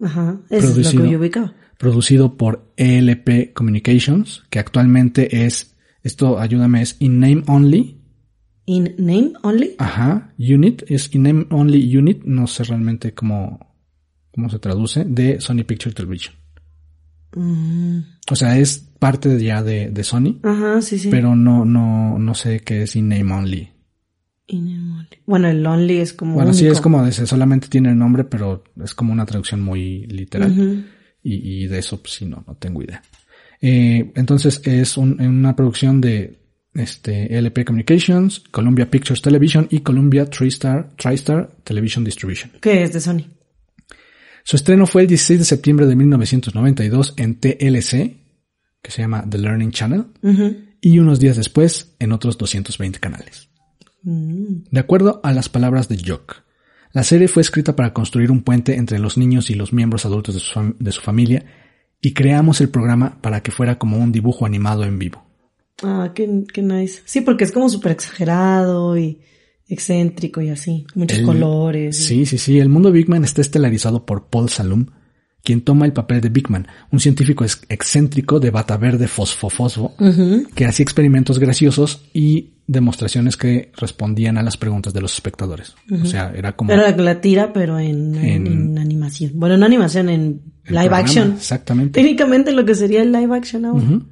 Ajá. 0.00 0.40
Es 0.50 0.64
lo 0.64 0.70
Producido. 0.72 1.04
que 1.04 1.10
yo 1.10 1.18
ubicaba. 1.18 1.54
producido 1.78 2.36
por 2.36 2.72
ELP 2.76 3.52
Communications, 3.54 4.44
que 4.50 4.58
actualmente 4.58 5.44
es, 5.46 5.76
esto 6.02 6.38
ayúdame, 6.38 6.82
es 6.82 6.96
In 7.00 7.20
Name 7.20 7.42
Only. 7.46 7.96
In 8.66 8.94
name 8.98 9.32
only. 9.42 9.74
Ajá, 9.78 10.34
Unit, 10.38 10.82
es 10.88 11.14
In 11.14 11.22
Name 11.22 11.46
Only 11.50 11.96
Unit, 11.96 12.22
no 12.24 12.46
sé 12.46 12.64
realmente 12.64 13.14
cómo, 13.14 13.74
cómo 14.30 14.50
se 14.50 14.58
traduce, 14.58 15.04
de 15.06 15.40
Sony 15.40 15.64
Picture 15.66 15.94
Television. 15.94 16.34
Mm. 17.34 18.00
O 18.30 18.36
sea, 18.36 18.58
es 18.58 18.78
parte 18.98 19.42
ya 19.42 19.62
de, 19.62 19.90
de 19.90 20.04
Sony, 20.04 20.38
Ajá, 20.42 20.82
sí, 20.82 20.98
sí. 20.98 21.08
pero 21.10 21.34
no, 21.34 21.64
no, 21.64 22.18
no 22.18 22.34
sé 22.34 22.60
qué 22.60 22.82
es 22.82 22.94
In 22.94 23.08
Name 23.08 23.32
Only. 23.32 23.70
Bueno, 25.26 25.48
el 25.48 25.64
only 25.66 25.98
es 25.98 26.12
como. 26.12 26.34
Bueno, 26.34 26.52
sí 26.54 26.66
es 26.66 26.80
como 26.80 27.02
de 27.04 27.10
ese, 27.10 27.26
solamente 27.26 27.68
tiene 27.68 27.90
el 27.90 27.98
nombre, 27.98 28.24
pero 28.24 28.64
es 28.82 28.94
como 28.94 29.12
una 29.12 29.26
traducción 29.26 29.60
muy 29.60 30.06
literal. 30.06 30.52
Y, 31.22 31.64
y 31.64 31.66
de 31.66 31.78
eso 31.78 32.00
pues 32.00 32.14
sí 32.14 32.24
no, 32.26 32.44
no 32.46 32.54
tengo 32.56 32.82
idea. 32.82 33.02
Eh, 33.60 34.12
entonces 34.14 34.60
es 34.64 34.96
un- 34.96 35.20
una 35.20 35.54
producción 35.56 36.00
de 36.00 36.38
este 36.74 37.36
LP 37.36 37.64
Communications, 37.64 38.40
Columbia 38.50 38.88
Pictures 38.90 39.20
Television 39.20 39.66
y 39.70 39.80
Columbia 39.80 40.26
TriStar, 40.26 40.90
TriStar 40.96 41.50
Television 41.64 42.04
Distribution. 42.04 42.52
¿Qué 42.60 42.82
es 42.84 42.92
de 42.92 43.00
Sony? 43.00 43.24
Su 44.44 44.56
estreno 44.56 44.86
fue 44.86 45.02
el 45.02 45.08
16 45.08 45.40
de 45.40 45.44
septiembre 45.44 45.86
de 45.86 45.96
1992 45.96 47.14
en 47.16 47.34
TLC, 47.40 48.16
que 48.80 48.90
se 48.90 49.02
llama 49.02 49.24
The 49.28 49.38
Learning 49.38 49.72
Channel, 49.72 50.04
y 50.80 50.98
unos 51.00 51.18
días 51.20 51.36
después 51.36 51.96
en 51.98 52.12
otros 52.12 52.38
220 52.38 52.98
canales. 53.00 53.47
Mm. 54.02 54.64
De 54.70 54.80
acuerdo 54.80 55.20
a 55.24 55.32
las 55.32 55.48
palabras 55.48 55.88
de 55.88 55.98
Jock, 56.04 56.42
la 56.92 57.02
serie 57.02 57.28
fue 57.28 57.42
escrita 57.42 57.76
para 57.76 57.92
construir 57.92 58.30
un 58.30 58.42
puente 58.42 58.76
entre 58.76 58.98
los 58.98 59.18
niños 59.18 59.50
y 59.50 59.54
los 59.54 59.72
miembros 59.72 60.04
adultos 60.06 60.34
de 60.34 60.40
su, 60.40 60.52
fam- 60.58 60.76
de 60.78 60.92
su 60.92 61.00
familia 61.00 61.44
y 62.00 62.14
creamos 62.14 62.60
el 62.60 62.68
programa 62.70 63.20
para 63.20 63.42
que 63.42 63.50
fuera 63.50 63.78
como 63.78 63.98
un 63.98 64.12
dibujo 64.12 64.46
animado 64.46 64.84
en 64.84 64.98
vivo. 64.98 65.24
Ah, 65.82 66.12
qué, 66.14 66.44
qué 66.52 66.62
nice. 66.62 67.02
Sí, 67.04 67.20
porque 67.20 67.44
es 67.44 67.52
como 67.52 67.68
súper 67.68 67.92
exagerado 67.92 68.96
y 68.96 69.20
excéntrico 69.68 70.40
y 70.40 70.48
así. 70.48 70.86
Muchos 70.94 71.18
El- 71.18 71.26
colores. 71.26 71.96
Sí, 71.96 72.24
sí, 72.26 72.38
sí. 72.38 72.58
El 72.58 72.68
mundo 72.68 72.90
Big 72.90 73.08
Man 73.08 73.24
está 73.24 73.40
estelarizado 73.42 74.06
por 74.06 74.26
Paul 74.28 74.48
Salum, 74.48 74.86
quien 75.44 75.60
toma 75.62 75.86
el 75.86 75.92
papel 75.92 76.20
de 76.20 76.28
Big 76.28 76.50
Man, 76.50 76.66
un 76.90 77.00
científico 77.00 77.44
ex- 77.44 77.62
excéntrico 77.68 78.38
de 78.40 78.50
bata 78.50 78.76
verde 78.76 79.08
fosfofosfo, 79.08 79.94
que 80.54 80.66
hacía 80.66 80.82
experimentos 80.82 81.38
graciosos 81.38 82.02
y 82.12 82.54
demostraciones 82.66 83.36
que 83.38 83.72
respondían 83.76 84.36
a 84.36 84.42
las 84.42 84.58
preguntas 84.58 84.92
de 84.92 85.00
los 85.00 85.14
espectadores. 85.14 85.74
O 85.90 86.04
sea, 86.04 86.32
era 86.36 86.54
como... 86.54 86.70
Era 86.72 86.94
la 86.94 87.20
tira, 87.22 87.52
pero 87.54 87.78
en, 87.78 88.14
en- 88.16 88.46
En- 88.46 88.46
en 88.46 88.78
animación. 88.78 89.30
Bueno, 89.36 89.56
no 89.56 89.64
animación, 89.64 90.10
en 90.10 90.22
live 90.66 90.80
programa, 90.82 90.96
action. 90.98 91.32
Exactamente. 91.32 91.98
Técnicamente 92.00 92.52
lo 92.52 92.64
que 92.66 92.74
sería 92.74 93.00
el 93.02 93.10
live 93.12 93.34
action 93.34 93.64
ahora. 93.64 93.82
Ujú. 93.82 94.02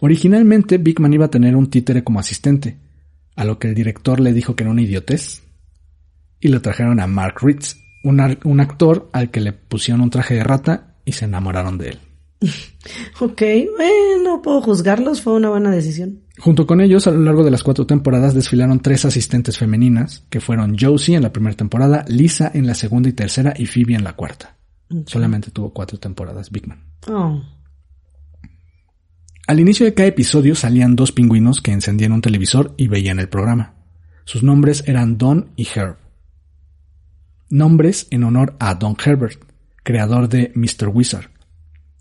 Originalmente 0.00 0.78
Big 0.78 0.98
Man 0.98 1.12
iba 1.12 1.26
a 1.26 1.30
tener 1.30 1.54
un 1.54 1.68
títere 1.70 2.02
como 2.02 2.18
asistente, 2.20 2.78
a 3.36 3.44
lo 3.44 3.58
que 3.58 3.68
el 3.68 3.74
director 3.74 4.18
le 4.18 4.32
dijo 4.32 4.56
que 4.56 4.64
era 4.64 4.70
una 4.72 4.82
idiotez. 4.82 5.42
Y 6.40 6.48
lo 6.48 6.62
trajeron 6.62 7.00
a 7.00 7.06
Mark 7.06 7.36
Ritz, 7.42 7.76
un, 8.02 8.60
actor 8.60 9.10
al 9.12 9.30
que 9.30 9.40
le 9.40 9.52
pusieron 9.52 10.00
un 10.00 10.10
traje 10.10 10.34
de 10.34 10.44
rata 10.44 10.94
y 11.04 11.12
se 11.12 11.26
enamoraron 11.26 11.78
de 11.78 11.88
él. 11.90 11.98
Ok, 13.20 13.42
bueno, 13.76 14.40
puedo 14.40 14.62
juzgarlos, 14.62 15.20
fue 15.20 15.34
una 15.34 15.50
buena 15.50 15.70
decisión. 15.70 16.22
Junto 16.38 16.66
con 16.66 16.80
ellos, 16.80 17.06
a 17.06 17.10
lo 17.10 17.20
largo 17.20 17.44
de 17.44 17.50
las 17.50 17.62
cuatro 17.62 17.86
temporadas, 17.86 18.32
desfilaron 18.32 18.80
tres 18.80 19.04
asistentes 19.04 19.58
femeninas, 19.58 20.24
que 20.30 20.40
fueron 20.40 20.78
Josie 20.78 21.16
en 21.16 21.22
la 21.22 21.32
primera 21.32 21.54
temporada, 21.54 22.06
Lisa 22.08 22.50
en 22.54 22.66
la 22.66 22.74
segunda 22.74 23.10
y 23.10 23.12
tercera 23.12 23.52
y 23.54 23.66
Phoebe 23.66 23.94
en 23.94 24.04
la 24.04 24.14
cuarta. 24.14 24.56
Solamente 25.06 25.50
tuvo 25.50 25.72
cuatro 25.74 25.98
temporadas 25.98 26.50
Big 26.50 26.66
Man. 26.66 26.82
Oh, 27.06 27.42
Al 29.46 29.60
inicio 29.60 29.84
de 29.84 29.92
cada 29.92 30.08
episodio 30.08 30.54
salían 30.54 30.96
dos 30.96 31.12
pingüinos 31.12 31.60
que 31.60 31.72
encendían 31.72 32.12
un 32.12 32.22
televisor 32.22 32.74
y 32.78 32.88
veían 32.88 33.20
el 33.20 33.28
programa. 33.28 33.74
Sus 34.24 34.42
nombres 34.42 34.84
eran 34.86 35.18
Don 35.18 35.50
y 35.56 35.68
Herb. 35.74 35.99
Nombres 37.50 38.06
en 38.10 38.24
honor 38.24 38.56
a 38.58 38.74
Don 38.76 38.96
Herbert, 39.04 39.42
creador 39.82 40.28
de 40.28 40.52
Mr. 40.54 40.88
Wizard, 40.88 41.30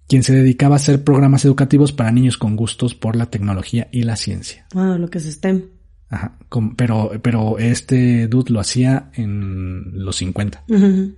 quien 0.07 0.23
se 0.23 0.33
dedicaba 0.33 0.75
a 0.75 0.77
hacer 0.77 1.03
programas 1.03 1.43
educativos 1.43 1.91
para 1.91 2.11
niños 2.11 2.37
con 2.37 2.55
gustos 2.55 2.95
por 2.95 3.15
la 3.15 3.25
tecnología 3.25 3.87
y 3.91 4.03
la 4.03 4.15
ciencia. 4.15 4.65
ah, 4.75 4.95
lo 4.99 5.09
que 5.09 5.17
es 5.17 5.25
STEM. 5.25 5.63
Ajá, 6.09 6.37
pero, 6.75 7.11
pero 7.21 7.59
este 7.59 8.27
dude 8.27 8.51
lo 8.51 8.59
hacía 8.59 9.11
en 9.13 10.03
los 10.03 10.15
50. 10.17 10.63
Ujú. 10.67 11.15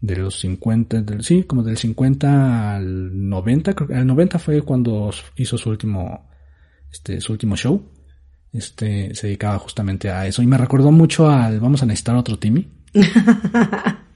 De 0.00 0.16
los 0.16 0.38
50, 0.40 1.02
del, 1.02 1.24
sí, 1.24 1.44
como 1.44 1.62
del 1.62 1.76
50 1.78 2.76
al 2.76 3.28
90, 3.28 3.74
creo 3.74 3.88
que 3.88 3.94
al 3.94 4.06
90 4.06 4.38
fue 4.38 4.62
cuando 4.62 5.10
hizo 5.36 5.56
su 5.56 5.70
último, 5.70 6.28
este, 6.92 7.20
su 7.20 7.32
último 7.32 7.56
show. 7.56 7.90
Este, 8.52 9.14
se 9.14 9.26
dedicaba 9.26 9.58
justamente 9.58 10.10
a 10.10 10.26
eso. 10.26 10.42
Y 10.42 10.46
me 10.46 10.58
recordó 10.58 10.92
mucho 10.92 11.30
al, 11.30 11.58
vamos 11.60 11.82
a 11.82 11.86
necesitar 11.86 12.16
otro 12.16 12.38
Timmy. 12.38 12.68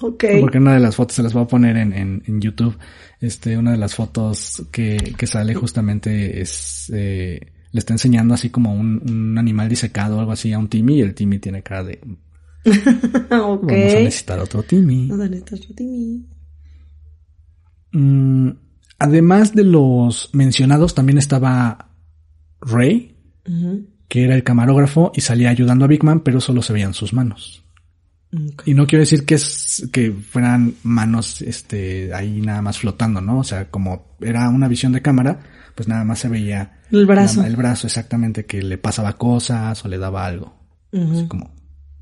Ok. 0.00 0.24
Porque 0.40 0.58
una 0.58 0.74
de 0.74 0.80
las 0.80 0.96
fotos 0.96 1.14
se 1.14 1.22
las 1.22 1.34
voy 1.34 1.42
a 1.44 1.46
poner 1.46 1.76
en, 1.76 1.92
en, 1.92 2.22
en 2.26 2.40
YouTube. 2.40 2.76
Este, 3.20 3.56
una 3.56 3.72
de 3.72 3.76
las 3.76 3.94
fotos 3.94 4.66
que, 4.72 5.14
que 5.16 5.26
sale 5.26 5.54
justamente 5.54 6.40
es, 6.40 6.90
eh, 6.92 7.52
le 7.70 7.78
está 7.78 7.92
enseñando 7.92 8.34
así 8.34 8.50
como 8.50 8.72
un, 8.72 9.02
un 9.08 9.38
animal 9.38 9.68
disecado 9.68 10.16
o 10.16 10.20
algo 10.20 10.32
así 10.32 10.52
a 10.52 10.58
un 10.58 10.68
Timmy 10.68 10.96
y 10.96 11.00
el 11.02 11.14
Timmy 11.14 11.38
tiene 11.38 11.62
cara 11.62 11.84
de, 11.84 12.00
ok. 12.64 13.30
vamos 13.30 13.62
a 13.68 13.72
necesitar 13.72 14.38
otro 14.38 14.62
Timmy. 14.62 15.08
Vamos 15.08 15.26
a 15.26 15.28
necesitar 15.28 15.58
otro 15.58 15.74
Timmy. 15.74 16.26
Mm, 17.92 18.50
además 18.98 19.54
de 19.54 19.64
los 19.64 20.30
mencionados, 20.32 20.94
también 20.94 21.18
estaba 21.18 21.90
Ray, 22.60 23.16
que 24.08 24.24
era 24.24 24.34
el 24.34 24.44
camarógrafo 24.44 25.12
y 25.14 25.20
salía 25.20 25.50
ayudando 25.50 25.84
a 25.84 25.88
Big 25.88 26.04
Man, 26.04 26.20
pero 26.20 26.40
solo 26.40 26.62
se 26.62 26.72
veían 26.72 26.94
sus 26.94 27.12
manos. 27.12 27.61
Y 28.64 28.72
no 28.72 28.86
quiero 28.86 29.02
decir 29.02 29.26
que 29.26 29.34
es, 29.34 29.88
que 29.92 30.10
fueran 30.10 30.74
manos, 30.82 31.42
este, 31.42 32.14
ahí 32.14 32.40
nada 32.40 32.62
más 32.62 32.78
flotando, 32.78 33.20
¿no? 33.20 33.40
O 33.40 33.44
sea, 33.44 33.70
como 33.70 34.16
era 34.20 34.48
una 34.48 34.68
visión 34.68 34.92
de 34.92 35.02
cámara, 35.02 35.40
pues 35.74 35.86
nada 35.86 36.04
más 36.04 36.20
se 36.20 36.28
veía 36.28 36.80
El 36.90 37.04
brazo. 37.06 37.44
el 37.44 37.56
brazo 37.56 37.86
exactamente 37.86 38.46
que 38.46 38.62
le 38.62 38.78
pasaba 38.78 39.18
cosas 39.18 39.84
o 39.84 39.88
le 39.88 39.98
daba 39.98 40.24
algo. 40.24 40.56
Así 40.92 41.26
como 41.28 41.54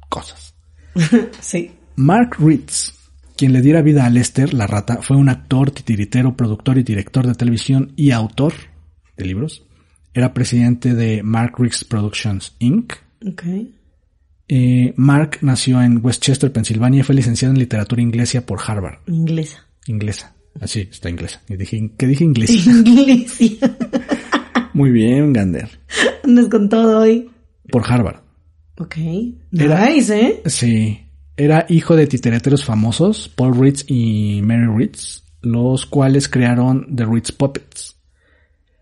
cosas. 0.08 0.54
sí. 1.40 1.72
Mark 1.96 2.36
Ritz, 2.38 2.94
quien 3.36 3.52
le 3.52 3.60
diera 3.60 3.82
vida 3.82 4.04
a 4.04 4.10
Lester, 4.10 4.54
la 4.54 4.68
rata, 4.68 5.00
fue 5.02 5.16
un 5.16 5.28
actor, 5.28 5.72
titiritero, 5.72 6.36
productor 6.36 6.78
y 6.78 6.84
director 6.84 7.26
de 7.26 7.34
televisión 7.34 7.92
y 7.96 8.12
autor 8.12 8.52
de 9.16 9.24
libros. 9.24 9.64
Era 10.14 10.32
presidente 10.32 10.94
de 10.94 11.22
Mark 11.24 11.54
Ritz 11.58 11.84
Productions 11.84 12.54
Inc. 12.60 12.94
Ok. 13.26 13.42
Eh, 14.52 14.92
Mark 14.96 15.38
nació 15.42 15.80
en 15.80 16.04
Westchester, 16.04 16.50
Pensilvania 16.52 17.00
y 17.00 17.02
fue 17.04 17.14
licenciado 17.14 17.54
en 17.54 17.60
literatura 17.60 18.02
inglesa 18.02 18.40
por 18.44 18.58
Harvard. 18.66 18.98
Inglesa. 19.06 19.64
Inglesa. 19.86 20.34
Así, 20.60 20.88
está 20.90 21.08
inglesa. 21.08 21.40
Y 21.48 21.56
dije, 21.56 21.90
¿qué 21.96 22.06
dije 22.08 22.24
inglesa? 22.24 22.52
Inglesa. 22.70 23.70
Muy 24.74 24.90
bien, 24.90 25.32
Gander. 25.32 25.68
Andas 26.24 26.48
con 26.48 26.68
todo 26.68 27.00
hoy. 27.00 27.30
Por 27.70 27.84
Harvard. 27.90 28.16
Ok. 28.78 28.96
Era- 29.52 29.88
Nice, 29.88 30.20
¿eh? 30.20 30.42
Sí. 30.46 30.98
Era 31.36 31.66
hijo 31.68 31.94
de 31.94 32.06
titereteros 32.08 32.64
famosos, 32.64 33.28
Paul 33.28 33.58
Ritz 33.58 33.84
y 33.86 34.42
Mary 34.42 34.66
Ritz, 34.66 35.22
los 35.42 35.86
cuales 35.86 36.28
crearon 36.28 36.94
The 36.94 37.06
Ritz 37.06 37.30
Puppets. 37.32 37.89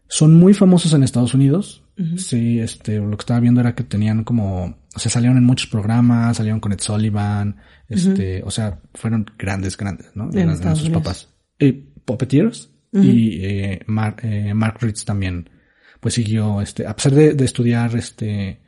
Son 0.09 0.35
muy 0.35 0.55
famosos 0.55 0.93
en 0.95 1.03
Estados 1.03 1.35
Unidos. 1.35 1.85
Sí, 2.17 2.61
este, 2.61 2.99
lo 2.99 3.11
que 3.17 3.23
estaba 3.23 3.41
viendo 3.41 3.61
era 3.61 3.75
que 3.75 3.83
tenían 3.83 4.23
como, 4.23 4.65
o 4.95 4.99
sea, 4.99 5.11
salieron 5.11 5.37
en 5.37 5.43
muchos 5.45 5.67
programas, 5.69 6.37
salieron 6.37 6.61
con 6.61 6.71
Ed 6.73 6.79
Sullivan, 6.81 7.57
este, 7.89 8.41
o 8.45 8.51
sea, 8.53 8.81
fueron 8.95 9.27
grandes, 9.37 9.77
grandes, 9.77 10.15
¿no? 10.15 10.31
En 10.31 10.39
Eran 10.39 10.55
Estados 10.55 10.79
sus 10.79 10.91
papás. 10.91 11.29
Y 11.59 11.73
Puppeteers 11.73 12.71
y 12.93 13.45
eh, 13.45 13.81
Mar- 13.89 14.17
eh, 14.23 14.55
Mark 14.55 14.79
Ritz 14.81 15.05
también, 15.05 15.51
pues 15.99 16.15
siguió, 16.15 16.61
este, 16.61 16.87
a 16.87 16.95
pesar 16.95 17.13
de, 17.15 17.35
de 17.35 17.45
estudiar, 17.45 17.97
este, 17.97 18.61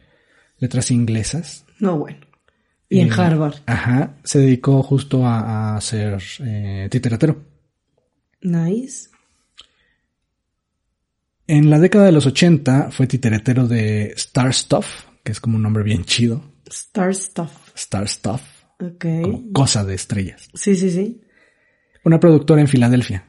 letras 0.59 0.91
inglesas, 0.91 1.65
No, 1.79 1.99
bueno. 1.99 2.19
Y 2.89 2.99
en 2.99 3.09
eh, 3.09 3.13
Harvard. 3.17 3.55
Ajá, 3.67 4.17
se 4.25 4.41
dedicó 4.41 4.83
justo 4.83 5.25
a, 5.25 5.77
a 5.77 5.81
ser 5.81 6.21
eh, 6.41 6.89
titeratero. 6.91 7.45
Nice. 8.43 9.10
En 11.53 11.69
la 11.69 11.81
década 11.81 12.05
de 12.07 12.13
los 12.13 12.27
80 12.27 12.91
fue 12.93 13.09
titeretero 13.09 13.67
de 13.67 14.13
Star 14.17 14.55
Stuff, 14.55 14.87
que 15.25 15.33
es 15.33 15.41
como 15.41 15.57
un 15.57 15.63
nombre 15.65 15.83
bien 15.83 16.05
chido. 16.05 16.43
Star 16.71 17.13
Stuff. 17.13 17.51
Star 17.75 18.07
Stuff, 18.09 18.41
Ok. 18.81 19.05
como 19.23 19.53
cosa 19.53 19.85
de 19.85 19.95
estrellas. 19.97 20.49
Sí, 20.55 20.77
sí, 20.77 20.91
sí. 20.91 21.21
Una 22.05 22.21
productora 22.21 22.61
en 22.61 22.69
Filadelfia. 22.69 23.25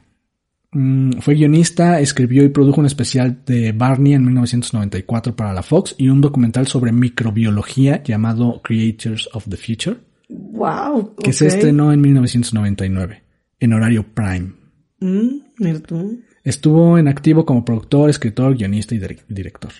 Mm, 0.72 1.14
fue 1.20 1.34
guionista, 1.34 2.00
escribió 2.00 2.44
y 2.44 2.50
produjo 2.50 2.80
un 2.80 2.86
especial 2.86 3.44
de 3.44 3.72
Barney 3.72 4.14
en 4.14 4.24
1994 4.24 5.36
para 5.36 5.52
la 5.54 5.64
Fox 5.64 5.96
y 5.98 6.10
un 6.10 6.22
documental 6.22 6.68
sobre 6.68 6.92
microbiología 6.92 8.04
llamado 8.04 8.62
Creators 8.64 9.30
of 9.34 9.48
the 9.50 9.58
Future, 9.58 9.98
Wow. 10.30 11.16
que 11.16 11.34
se 11.34 11.48
estrenó 11.48 11.92
en 11.92 12.02
1999, 12.02 13.24
en 13.60 13.74
horario 13.74 14.06
prime. 14.14 14.54
Mm, 15.00 15.40
mira 15.58 15.80
tú. 15.80 16.22
Estuvo 16.44 16.98
en 16.98 17.08
activo 17.08 17.46
como 17.46 17.64
productor, 17.66 18.10
escritor, 18.10 18.56
guionista 18.56 18.96
y 18.96 19.00
dir- 19.00 19.22
director. 19.28 19.72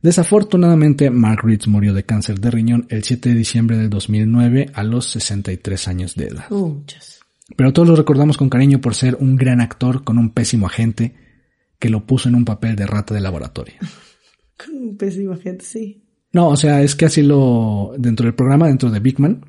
Desafortunadamente, 0.00 1.10
Mark 1.10 1.42
Ritz 1.44 1.68
murió 1.68 1.94
de 1.94 2.02
cáncer 2.04 2.40
de 2.40 2.50
riñón 2.50 2.86
el 2.88 3.04
7 3.04 3.28
de 3.28 3.34
diciembre 3.36 3.76
del 3.76 3.88
2009 3.88 4.70
a 4.74 4.82
los 4.82 5.06
63 5.06 5.88
años 5.88 6.14
de 6.16 6.26
edad. 6.26 6.44
Oh, 6.50 6.82
just. 6.92 7.22
Pero 7.56 7.72
todos 7.72 7.88
lo 7.88 7.94
recordamos 7.96 8.36
con 8.36 8.48
cariño 8.48 8.80
por 8.80 8.94
ser 8.96 9.16
un 9.20 9.36
gran 9.36 9.60
actor 9.60 10.02
con 10.02 10.18
un 10.18 10.30
pésimo 10.30 10.66
agente 10.66 11.14
que 11.78 11.88
lo 11.88 12.04
puso 12.06 12.28
en 12.28 12.34
un 12.34 12.44
papel 12.44 12.74
de 12.76 12.86
rata 12.86 13.14
de 13.14 13.20
laboratorio. 13.20 13.74
Con 14.56 14.76
un 14.76 14.96
pésima 14.96 15.36
gente, 15.36 15.64
sí. 15.64 16.04
No, 16.32 16.48
o 16.48 16.56
sea, 16.56 16.82
es 16.82 16.94
que 16.94 17.06
así 17.06 17.22
lo, 17.22 17.92
dentro 17.98 18.24
del 18.26 18.34
programa, 18.34 18.68
dentro 18.68 18.90
de 18.90 19.00
Big 19.00 19.18
Man, 19.18 19.44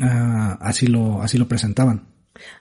ah, 0.00 0.58
así 0.60 0.86
lo, 0.86 1.22
así 1.22 1.38
lo 1.38 1.48
presentaban. 1.48 2.08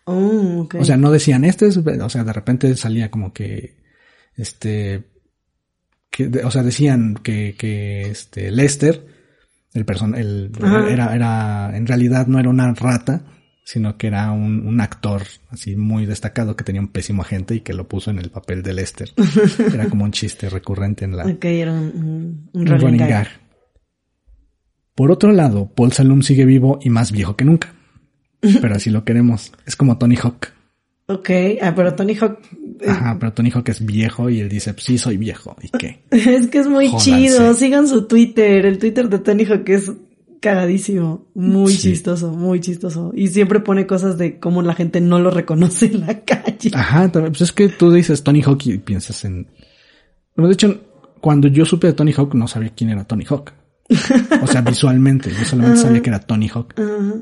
Oh, 0.05 0.61
ok. 0.63 0.75
O 0.79 0.85
sea, 0.85 0.97
no 0.97 1.11
decían 1.11 1.45
este 1.45 1.67
es, 1.67 1.77
o 1.77 2.09
sea, 2.09 2.23
de 2.23 2.33
repente 2.33 2.75
salía 2.75 3.09
como 3.09 3.33
que, 3.33 3.77
este, 4.35 5.03
que, 6.09 6.27
o 6.43 6.51
sea, 6.51 6.63
decían 6.63 7.15
que, 7.15 7.55
que, 7.57 8.03
este, 8.09 8.51
Lester, 8.51 9.05
el 9.73 9.85
person, 9.85 10.15
el, 10.15 10.51
Ajá. 10.61 10.89
era, 10.89 11.15
era, 11.15 11.77
en 11.77 11.87
realidad 11.87 12.27
no 12.27 12.39
era 12.39 12.49
una 12.49 12.73
rata, 12.73 13.23
sino 13.65 13.97
que 13.97 14.07
era 14.07 14.31
un, 14.31 14.67
un 14.67 14.81
actor 14.81 15.23
así 15.49 15.75
muy 15.75 16.05
destacado 16.05 16.55
que 16.55 16.63
tenía 16.63 16.81
un 16.81 16.89
pésimo 16.89 17.21
agente 17.21 17.55
y 17.55 17.61
que 17.61 17.73
lo 17.73 17.87
puso 17.87 18.11
en 18.11 18.19
el 18.19 18.29
papel 18.29 18.61
de 18.61 18.73
Lester. 18.73 19.09
Era 19.73 19.87
como 19.87 20.03
un 20.03 20.11
chiste 20.11 20.49
recurrente 20.49 21.05
en 21.05 21.15
la, 21.15 21.25
ok, 21.25 21.45
era 21.45 21.71
un, 21.71 21.79
un, 21.95 22.49
un 22.51 22.71
un 22.71 22.79
running 22.79 23.07
gag. 23.07 23.27
Por 24.95 25.11
otro 25.11 25.31
lado, 25.31 25.71
Paul 25.73 25.93
Salum 25.93 26.21
sigue 26.21 26.45
vivo 26.45 26.77
y 26.81 26.89
más 26.89 27.11
viejo 27.11 27.35
que 27.35 27.45
nunca. 27.45 27.73
Pero 28.61 28.75
así 28.75 28.89
lo 28.89 29.03
queremos. 29.03 29.51
Es 29.65 29.75
como 29.75 29.97
Tony 29.97 30.15
Hawk. 30.21 30.47
Ok, 31.07 31.29
ah, 31.61 31.73
pero 31.75 31.93
Tony 31.95 32.15
Hawk 32.15 32.39
eh, 32.79 32.89
Ajá, 32.89 33.17
pero 33.19 33.33
Tony 33.33 33.51
Hawk 33.51 33.67
es 33.67 33.85
viejo 33.85 34.29
y 34.29 34.39
él 34.39 34.47
dice, 34.47 34.73
sí, 34.77 34.97
soy 34.97 35.17
viejo. 35.17 35.55
¿Y 35.61 35.67
qué? 35.69 36.03
es 36.11 36.47
que 36.47 36.59
es 36.59 36.67
muy 36.67 36.87
Jódanse. 36.87 37.11
chido. 37.11 37.53
Sigan 37.53 37.87
su 37.89 38.07
Twitter. 38.07 38.65
El 38.65 38.77
Twitter 38.79 39.09
de 39.09 39.19
Tony 39.19 39.43
Hawk 39.45 39.67
es 39.69 39.91
cagadísimo. 40.41 41.27
Muy 41.35 41.73
Sí. 41.73 41.89
chistoso, 41.91 42.31
muy 42.31 42.61
chistoso. 42.61 43.11
Y 43.15 43.27
siempre 43.27 43.59
pone 43.59 43.85
cosas 43.85 44.17
de 44.17 44.39
cómo 44.39 44.61
la 44.61 44.75
gente 44.75 45.01
no 45.01 45.19
lo 45.19 45.29
reconoce 45.29 45.87
en 45.87 46.01
la 46.01 46.19
calle. 46.25 46.71
Ajá, 46.73 47.11
pues 47.11 47.41
es 47.41 47.51
que 47.51 47.67
tú 47.69 47.91
dices 47.91 48.23
Tony 48.23 48.41
Hawk 48.41 48.61
y 48.65 48.77
piensas 48.77 49.23
en... 49.25 49.47
De 50.37 50.51
hecho, 50.51 50.81
cuando 51.21 51.47
yo 51.49 51.65
supe 51.65 51.87
de 51.87 51.93
Tony 51.93 52.13
Hawk 52.15 52.33
no 52.33 52.47
sabía 52.47 52.71
quién 52.75 52.89
era 52.89 53.03
Tony 53.03 53.25
Hawk. 53.29 53.51
O 54.41 54.47
sea, 54.47 54.61
visualmente, 54.61 55.29
yo 55.29 55.45
solamente 55.45 55.81
sabía 55.81 56.01
que 56.01 56.09
era 56.09 56.19
Tony 56.19 56.49
Hawk 56.53 56.73
Ajá. 56.79 57.15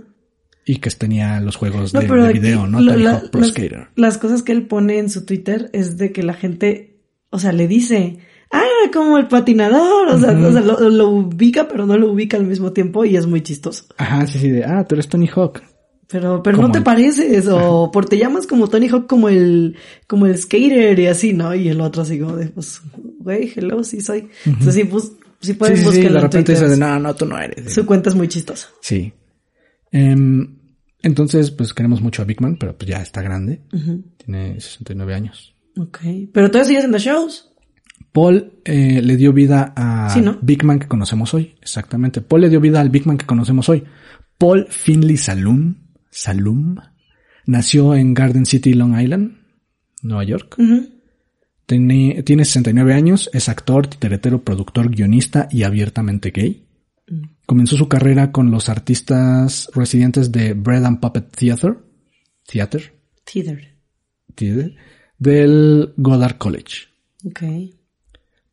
Y 0.66 0.78
que 0.78 0.90
tenía 0.92 1.40
los 1.42 1.56
juegos 1.56 1.94
No, 1.94 2.02
de, 2.02 2.34
video, 2.34 2.68
¿no? 2.68 2.80
lo- 2.82 2.92
Tony 2.94 3.04
la- 3.04 3.12
Hawk 3.14 3.30
Pro 3.32 3.42
las, 3.42 3.50
Skater. 3.50 3.88
las 3.96 4.18
cosas 4.18 4.44
que 4.44 4.52
él 4.52 4.68
pone 4.68 5.00
en 5.00 5.10
su 5.10 5.26
Twitter 5.26 5.70
es 5.74 5.98
de 5.98 6.12
que 6.12 6.24
la 6.24 6.34
gente, 6.34 7.00
o 7.30 7.40
sea, 7.40 7.52
le 7.52 7.68
dice, 7.68 8.20
ah, 8.52 8.62
como 8.94 9.18
el 9.18 9.28
patinador, 9.28 10.10
o 10.10 10.20
sea, 10.20 10.32
o 10.32 10.52
sea, 10.52 10.62
lo, 10.62 10.90
lo 10.90 11.10
ubica, 11.10 11.68
pero 11.68 11.86
no 11.86 11.98
lo 11.98 12.12
ubica 12.12 12.38
al 12.38 12.46
mismo 12.46 12.72
tiempo 12.74 13.06
y 13.06 13.16
es 13.16 13.26
muy 13.26 13.42
chistoso. 13.42 13.86
Ajá, 13.98 14.28
sí, 14.28 14.40
sí, 14.40 14.50
de, 14.52 14.64
ah, 14.66 14.86
tú 14.88 14.96
eres 14.96 15.08
Tony 15.08 15.28
Hawk. 15.34 15.62
Pero, 16.08 16.44
pero 16.44 16.58
Como 16.58 16.68
no 16.68 16.72
te 16.74 16.80
el- 16.80 16.84
pareces, 16.84 17.48
o 17.48 17.90
por 17.90 18.06
te 18.06 18.18
llamas 18.18 18.46
como 18.46 18.68
Tony 18.68 18.90
Hawk 18.90 19.08
como 19.08 19.30
el, 19.30 19.78
como 20.08 20.26
el 20.26 20.38
skater 20.38 21.00
y 21.00 21.08
así, 21.08 21.32
¿no? 21.34 21.56
Y 21.56 21.70
el 21.70 21.80
otro 21.80 22.02
así 22.02 22.20
como 22.20 22.36
de, 22.36 22.48
pues, 22.48 22.82
güey, 23.20 23.50
hello, 23.56 23.82
sí 23.86 24.02
soy. 24.02 24.28
Entonces 24.46 24.76
sí, 24.76 24.84
pues, 24.84 25.06
sí 25.06 25.12
Sí, 25.40 25.54
pueden 25.54 25.78
sí, 25.78 25.82
sí, 25.84 25.88
buscarlo 25.88 26.12
de 26.12 26.18
en 26.18 26.22
repente 26.24 26.52
dices, 26.52 26.78
no, 26.78 27.00
no, 27.00 27.16
tú 27.16 27.26
no 27.26 27.40
eres. 27.40 27.74
Su 27.74 27.86
cuenta 27.86 28.10
es 28.10 28.16
muy 28.16 28.28
chistosa. 28.28 28.68
Sí. 28.82 29.12
Em, 29.92 30.58
entonces, 31.02 31.52
pues 31.52 31.74
queremos 31.74 32.02
mucho 32.02 32.22
a 32.22 32.26
Big 32.26 32.42
Man, 32.42 32.58
pero 32.60 32.78
pues 32.78 32.90
ya 32.90 33.02
está 33.02 33.22
grande. 33.22 33.62
Tiene 34.18 34.60
69 34.60 35.14
años. 35.14 35.56
Ok. 35.78 36.00
Pero 36.34 36.50
todavía 36.50 36.68
sigues 36.68 36.84
en 36.86 36.92
los 36.92 37.02
shows. 37.02 37.52
Paul 38.12 38.60
eh, 38.66 39.02
le 39.02 39.18
dio 39.18 39.32
vida 39.32 39.74
a 39.76 40.10
Sí, 40.10 40.22
¿no? 40.22 40.38
Big 40.42 40.64
Man 40.64 40.80
que 40.80 40.88
conocemos 40.88 41.34
hoy. 41.34 41.56
Exactamente. 41.62 42.22
Paul 42.22 42.42
le 42.42 42.50
dio 42.50 42.60
vida 42.60 42.82
al 42.82 42.90
Big 42.90 43.06
Man 43.08 43.18
que 43.18 43.26
conocemos 43.26 43.68
hoy. 43.70 43.84
Paul 44.38 44.68
Finley 44.70 45.18
Salum, 45.18 45.76
Salum 46.10 46.76
nació 47.46 47.96
en 47.96 48.14
Garden 48.14 48.46
City, 48.46 48.74
Long 48.74 49.00
Island, 49.00 49.38
Nueva 50.02 50.24
York. 50.24 50.58
Tiene, 51.66 52.24
tiene 52.24 52.44
69 52.44 52.94
años, 52.94 53.30
es 53.34 53.48
actor, 53.50 53.88
titeretero, 53.88 54.44
productor, 54.44 54.90
guionista 54.90 55.48
y 55.52 55.64
abiertamente 55.64 56.32
gay. 56.32 56.68
Comenzó 57.52 57.76
su 57.76 57.90
carrera 57.90 58.32
con 58.32 58.50
los 58.50 58.70
artistas 58.70 59.70
residentes 59.76 60.32
de 60.32 60.54
Bread 60.54 60.86
and 60.86 61.02
Puppet 61.02 61.36
Theater, 61.36 61.80
Theater, 62.50 62.94
Teeter. 63.26 63.76
Theater 64.36 64.74
del 65.18 65.94
Goddard 65.98 66.38
College. 66.38 66.88
Ok. 67.26 67.42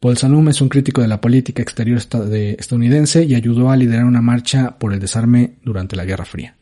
Paul 0.00 0.16
Salum 0.16 0.48
es 0.48 0.60
un 0.60 0.68
crítico 0.68 1.00
de 1.00 1.06
la 1.06 1.20
política 1.20 1.62
exterior 1.62 1.96
esta- 1.96 2.24
de- 2.24 2.56
estadounidense 2.58 3.22
y 3.24 3.36
ayudó 3.36 3.70
a 3.70 3.76
liderar 3.76 4.04
una 4.04 4.20
marcha 4.20 4.80
por 4.80 4.92
el 4.92 4.98
desarme 4.98 5.60
durante 5.62 5.94
la 5.94 6.04
Guerra 6.04 6.24
Fría. 6.24 6.56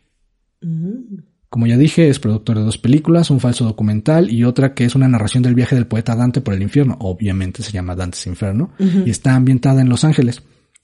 Mm. 0.61 1.17
Como 1.49 1.67
ya 1.67 1.79
dije, 1.79 2.11
es 2.11 2.19
productor 2.19 2.59
de 2.59 2.65
dos 2.65 2.77
películas, 2.77 3.31
un 3.31 3.41
falso 3.41 3.65
documental 3.65 4.31
y 4.31 4.45
otra 4.45 4.75
que 4.75 4.85
es 4.85 4.95
una 4.95 5.09
narración 5.09 5.43
del 5.43 5.55
viaje 5.55 5.75
del 5.75 5.87
poeta 5.87 6.15
Dante 6.15 6.43
por 6.43 6.53
el 6.53 6.61
infierno. 6.61 6.99
Obviamente 7.01 7.63
se 7.63 7.73
llama 7.73 7.97
Dante's 7.97 8.27
Inferno 8.27 8.73
y 8.79 9.09
está 9.09 9.35
ambientada 9.35 9.81
en 9.81 9.89
Los 9.89 10.05
Ángeles. 10.05 10.43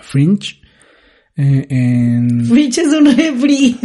Fringe. 0.02 0.60
eh, 1.36 1.66
en 1.68 2.44
Fridge 2.46 2.78
es 2.78 2.88
un 2.88 3.06
refri. 3.16 3.76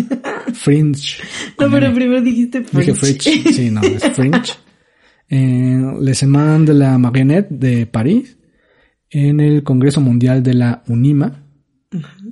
Fringe. 0.54 1.18
No, 1.60 1.70
pero 1.72 1.94
primero 1.94 2.22
dijiste 2.22 2.60
Dije 2.62 2.94
Fridge. 2.94 3.24
Fringe. 3.24 3.54
Sí, 3.54 3.70
no, 3.72 3.82
es 3.82 4.04
Fringe. 4.14 4.54
En 5.30 6.04
Les 6.04 6.18
Semaines 6.18 6.66
de 6.66 6.74
la 6.74 6.98
Marionnette 6.98 7.50
de 7.50 7.86
París. 7.86 8.38
en 9.10 9.40
el 9.40 9.64
Congreso 9.64 10.02
Mundial 10.02 10.44
de 10.44 10.54
la 10.54 10.84
UNIMA, 10.88 11.46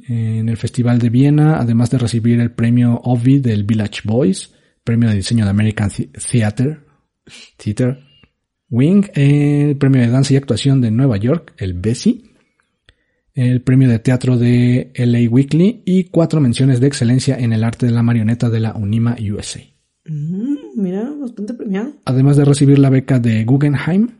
en 0.09 0.49
el 0.49 0.57
Festival 0.57 0.99
de 0.99 1.09
Viena, 1.09 1.57
además 1.57 1.89
de 1.91 1.97
recibir 1.97 2.39
el 2.39 2.51
premio 2.51 2.99
OVI 3.03 3.39
del 3.39 3.63
Village 3.63 4.01
Boys, 4.03 4.53
premio 4.83 5.09
de 5.09 5.15
diseño 5.15 5.45
de 5.45 5.51
American 5.51 5.89
Theater, 5.89 6.81
Theater 7.57 7.99
Wing, 8.69 9.05
el 9.13 9.77
premio 9.77 10.01
de 10.01 10.09
danza 10.09 10.33
y 10.33 10.37
actuación 10.37 10.81
de 10.81 10.91
Nueva 10.91 11.17
York, 11.17 11.53
el 11.57 11.73
BESI, 11.73 12.31
el 13.33 13.61
premio 13.61 13.89
de 13.89 13.99
teatro 13.99 14.37
de 14.37 14.91
LA 14.95 15.29
Weekly 15.29 15.83
y 15.85 16.05
cuatro 16.05 16.41
menciones 16.41 16.79
de 16.79 16.87
excelencia 16.87 17.37
en 17.37 17.53
el 17.53 17.63
arte 17.63 17.85
de 17.85 17.91
la 17.91 18.03
marioneta 18.03 18.49
de 18.49 18.59
la 18.59 18.73
UNIMA 18.73 19.15
USA. 19.31 19.61
Mm, 20.05 20.55
mira, 20.75 21.09
bastante 21.19 21.53
premiado. 21.53 21.93
Además 22.05 22.37
de 22.37 22.45
recibir 22.45 22.79
la 22.79 22.89
beca 22.89 23.19
de 23.19 23.43
Guggenheim, 23.45 24.17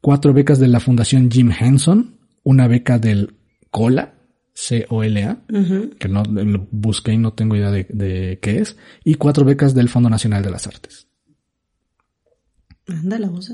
cuatro 0.00 0.32
becas 0.32 0.58
de 0.58 0.68
la 0.68 0.80
Fundación 0.80 1.30
Jim 1.30 1.50
Henson, 1.50 2.18
una 2.42 2.68
beca 2.68 2.98
del 2.98 3.34
COLA, 3.70 4.14
C-O-L-A, 4.54 5.42
que 5.98 6.08
no 6.08 6.22
lo 6.24 6.66
busqué 6.70 7.12
y 7.12 7.18
no 7.18 7.34
tengo 7.34 7.56
idea 7.56 7.70
de, 7.70 7.86
de, 7.90 8.38
qué 8.40 8.58
es, 8.58 8.76
y 9.04 9.14
cuatro 9.16 9.44
becas 9.44 9.74
del 9.74 9.88
Fondo 9.88 10.08
Nacional 10.08 10.42
de 10.42 10.50
las 10.50 10.66
Artes. 10.66 11.08
Anda 12.88 13.18
la 13.18 13.28
voz. 13.28 13.52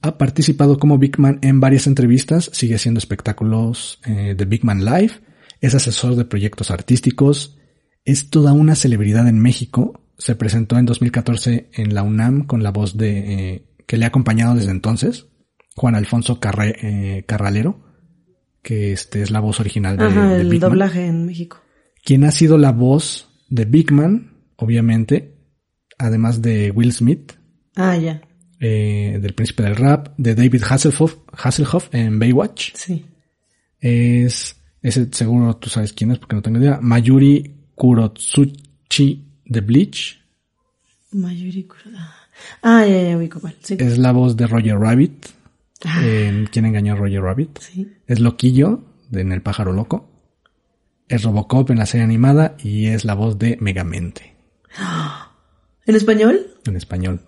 Ha 0.00 0.18
participado 0.18 0.78
como 0.78 0.98
Big 0.98 1.18
Man 1.18 1.38
en 1.42 1.60
varias 1.60 1.86
entrevistas, 1.86 2.50
sigue 2.52 2.76
haciendo 2.76 2.98
espectáculos 2.98 4.00
eh, 4.06 4.34
de 4.36 4.44
Big 4.44 4.64
Man 4.64 4.84
Live, 4.84 5.12
es 5.60 5.74
asesor 5.74 6.14
de 6.14 6.24
proyectos 6.24 6.70
artísticos, 6.70 7.58
es 8.04 8.30
toda 8.30 8.52
una 8.52 8.74
celebridad 8.74 9.26
en 9.28 9.40
México, 9.40 10.03
se 10.18 10.36
presentó 10.36 10.78
en 10.78 10.86
2014 10.86 11.70
en 11.72 11.94
la 11.94 12.02
UNAM 12.02 12.46
con 12.46 12.62
la 12.62 12.70
voz 12.70 12.96
de 12.96 13.54
eh, 13.54 13.64
que 13.86 13.96
le 13.96 14.04
ha 14.04 14.08
acompañado 14.08 14.54
desde 14.54 14.70
entonces, 14.70 15.26
Juan 15.76 15.94
Alfonso 15.94 16.38
Carre, 16.40 16.74
eh, 16.82 17.24
Carralero, 17.26 17.82
que 18.62 18.92
este 18.92 19.22
es 19.22 19.30
la 19.30 19.40
voz 19.40 19.60
original 19.60 19.96
de, 19.96 20.04
Ajá, 20.04 20.28
de 20.34 20.40
el 20.40 20.48
Big 20.48 20.60
Man. 20.60 20.70
doblaje 20.70 21.06
en 21.06 21.26
México. 21.26 21.60
Quien 22.04 22.24
ha 22.24 22.30
sido 22.30 22.58
la 22.58 22.72
voz 22.72 23.28
de 23.50 23.64
Big 23.64 23.92
Man, 23.92 24.38
obviamente, 24.56 25.36
además 25.98 26.40
de 26.42 26.70
Will 26.70 26.92
Smith, 26.92 27.32
Ah, 27.76 27.96
ya. 27.96 28.22
eh, 28.60 29.18
del 29.20 29.34
príncipe 29.34 29.62
del 29.64 29.76
rap, 29.76 30.14
de 30.16 30.34
David 30.34 30.62
Hasselhoff, 30.68 31.16
Hasselhoff 31.32 31.88
en 31.92 32.18
Baywatch. 32.18 32.72
Sí. 32.74 33.04
Es, 33.80 34.56
ese 34.80 35.08
seguro 35.12 35.56
tú 35.56 35.68
sabes 35.68 35.92
quién 35.92 36.12
es 36.12 36.18
porque 36.18 36.36
no 36.36 36.42
tengo 36.42 36.58
idea. 36.58 36.78
Mayuri 36.80 37.68
Kurotsuchi 37.74 39.33
de 39.46 39.60
Bleach. 39.60 40.20
Mayuri 41.12 41.64
Kuroda. 41.64 42.12
Ah, 42.62 42.84
ya, 42.86 43.10
ya, 43.10 43.16
ubico 43.16 43.40
cuál. 43.40 43.54
Sí. 43.62 43.76
Es 43.78 43.98
la 43.98 44.12
voz 44.12 44.36
de 44.36 44.46
Roger 44.46 44.78
Rabbit. 44.78 45.26
Ah, 45.84 46.04
En 46.04 46.46
¿Quién 46.46 46.64
engañó 46.66 46.94
a 46.94 46.96
Roger 46.96 47.22
Rabbit? 47.22 47.58
sí. 47.60 47.92
Es 48.06 48.20
Loquillo 48.20 48.84
de 49.10 49.20
En 49.20 49.32
el 49.32 49.42
pájaro 49.42 49.72
loco. 49.72 50.08
Es 51.08 51.22
Robocop 51.22 51.70
en 51.70 51.78
la 51.78 51.86
serie 51.86 52.04
animada 52.04 52.56
y 52.62 52.86
es 52.86 53.04
la 53.04 53.14
voz 53.14 53.38
de 53.38 53.58
Megamente 53.60 54.34
¿En 55.86 55.94
español? 55.94 56.46
en 56.66 56.76
español. 56.76 57.20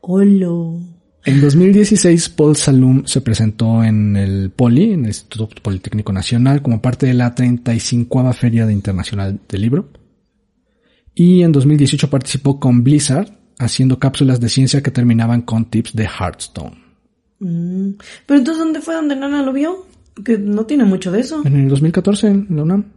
Holo. 0.00 0.80
En 1.24 1.40
2016, 1.40 2.30
Paul 2.30 2.56
Salum 2.56 3.04
se 3.06 3.20
presentó 3.20 3.84
en 3.84 4.16
el 4.16 4.50
Poli, 4.50 4.92
en 4.94 5.00
el 5.02 5.08
Instituto 5.08 5.48
Politécnico 5.62 6.12
Nacional, 6.12 6.62
como 6.62 6.80
parte 6.82 7.06
de 7.06 7.14
la 7.14 7.34
35 7.34 8.32
Feria 8.32 8.66
de 8.66 8.72
Internacional 8.72 9.38
del 9.48 9.60
Libro. 9.60 9.88
Y 11.14 11.42
en 11.42 11.52
2018 11.52 12.08
participó 12.08 12.60
con 12.60 12.82
Blizzard, 12.84 13.30
haciendo 13.58 13.98
cápsulas 13.98 14.40
de 14.40 14.48
ciencia 14.48 14.82
que 14.82 14.90
terminaban 14.90 15.42
con 15.42 15.70
tips 15.70 15.94
de 15.94 16.04
Hearthstone. 16.04 16.78
Mm. 17.40 17.90
Pero 18.26 18.38
entonces, 18.38 18.64
¿dónde 18.64 18.80
fue 18.80 18.94
donde 18.94 19.16
Nana 19.16 19.42
lo 19.42 19.52
vio? 19.52 19.86
Porque 20.14 20.38
no 20.38 20.66
tiene 20.66 20.84
mucho 20.84 21.10
de 21.10 21.20
eso. 21.20 21.42
En 21.44 21.56
el 21.56 21.68
2014, 21.68 22.28
en 22.28 22.46
la 22.50 22.62
UNAM. 22.62 22.92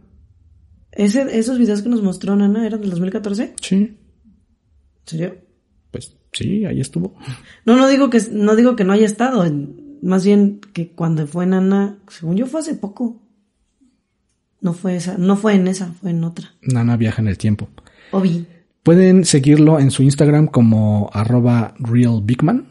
Ese, 0.92 1.38
esos 1.38 1.58
videos 1.58 1.82
que 1.82 1.88
nos 1.88 2.02
mostró 2.02 2.36
Nana 2.36 2.66
eran 2.66 2.80
del 2.80 2.90
2014. 2.90 3.54
Sí, 3.60 3.74
¿En 3.76 3.98
serio? 5.04 5.36
pues 5.90 6.16
sí, 6.32 6.64
ahí 6.64 6.80
estuvo. 6.80 7.14
No, 7.64 7.76
no 7.76 7.86
digo 7.86 8.10
que 8.10 8.20
no 8.32 8.56
digo 8.56 8.74
que 8.74 8.82
no 8.82 8.92
haya 8.92 9.06
estado. 9.06 9.44
Más 10.02 10.24
bien 10.24 10.60
que 10.72 10.90
cuando 10.90 11.24
fue 11.28 11.46
Nana, 11.46 11.98
según 12.08 12.36
yo 12.36 12.46
fue 12.46 12.60
hace 12.60 12.74
poco. 12.74 13.22
No 14.60 14.72
fue 14.72 14.96
esa, 14.96 15.18
no 15.18 15.36
fue 15.36 15.54
en 15.54 15.68
esa, 15.68 15.92
fue 15.92 16.10
en 16.10 16.24
otra. 16.24 16.52
Nana 16.62 16.96
viaja 16.96 17.22
en 17.22 17.28
el 17.28 17.38
tiempo. 17.38 17.68
Obi. 18.14 18.46
Pueden 18.82 19.24
seguirlo 19.24 19.78
en 19.80 19.90
su 19.90 20.02
Instagram 20.02 20.46
como 20.48 21.10
arroba 21.12 21.74
realbigman 21.78 22.66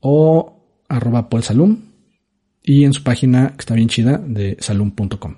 o 0.00 0.84
arroba 0.88 1.28
paulsalum 1.28 1.78
y 2.62 2.84
en 2.84 2.92
su 2.92 3.02
página 3.02 3.50
que 3.50 3.60
está 3.60 3.74
bien 3.74 3.88
chida 3.88 4.18
de 4.18 4.56
salum.com 4.60 5.34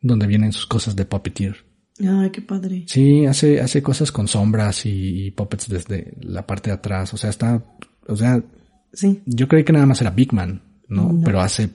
donde 0.00 0.26
vienen 0.26 0.52
sus 0.52 0.66
cosas 0.66 0.94
de 0.94 1.04
puppeteer. 1.04 1.56
Ay, 2.00 2.30
qué 2.30 2.40
padre. 2.42 2.84
Sí, 2.86 3.26
hace, 3.26 3.60
hace 3.60 3.82
cosas 3.82 4.12
con 4.12 4.28
sombras 4.28 4.86
y, 4.86 5.26
y 5.26 5.30
puppets 5.32 5.68
desde 5.68 6.14
la 6.20 6.46
parte 6.46 6.70
de 6.70 6.74
atrás. 6.74 7.12
O 7.14 7.16
sea, 7.16 7.30
está, 7.30 7.64
o 8.06 8.14
sea, 8.16 8.40
Sí. 8.92 9.20
yo 9.26 9.48
creí 9.48 9.64
que 9.64 9.72
nada 9.72 9.86
más 9.86 10.00
era 10.00 10.10
Bigman, 10.10 10.62
¿no? 10.88 11.12
No. 11.12 11.20
Pero 11.24 11.40
hace, 11.40 11.70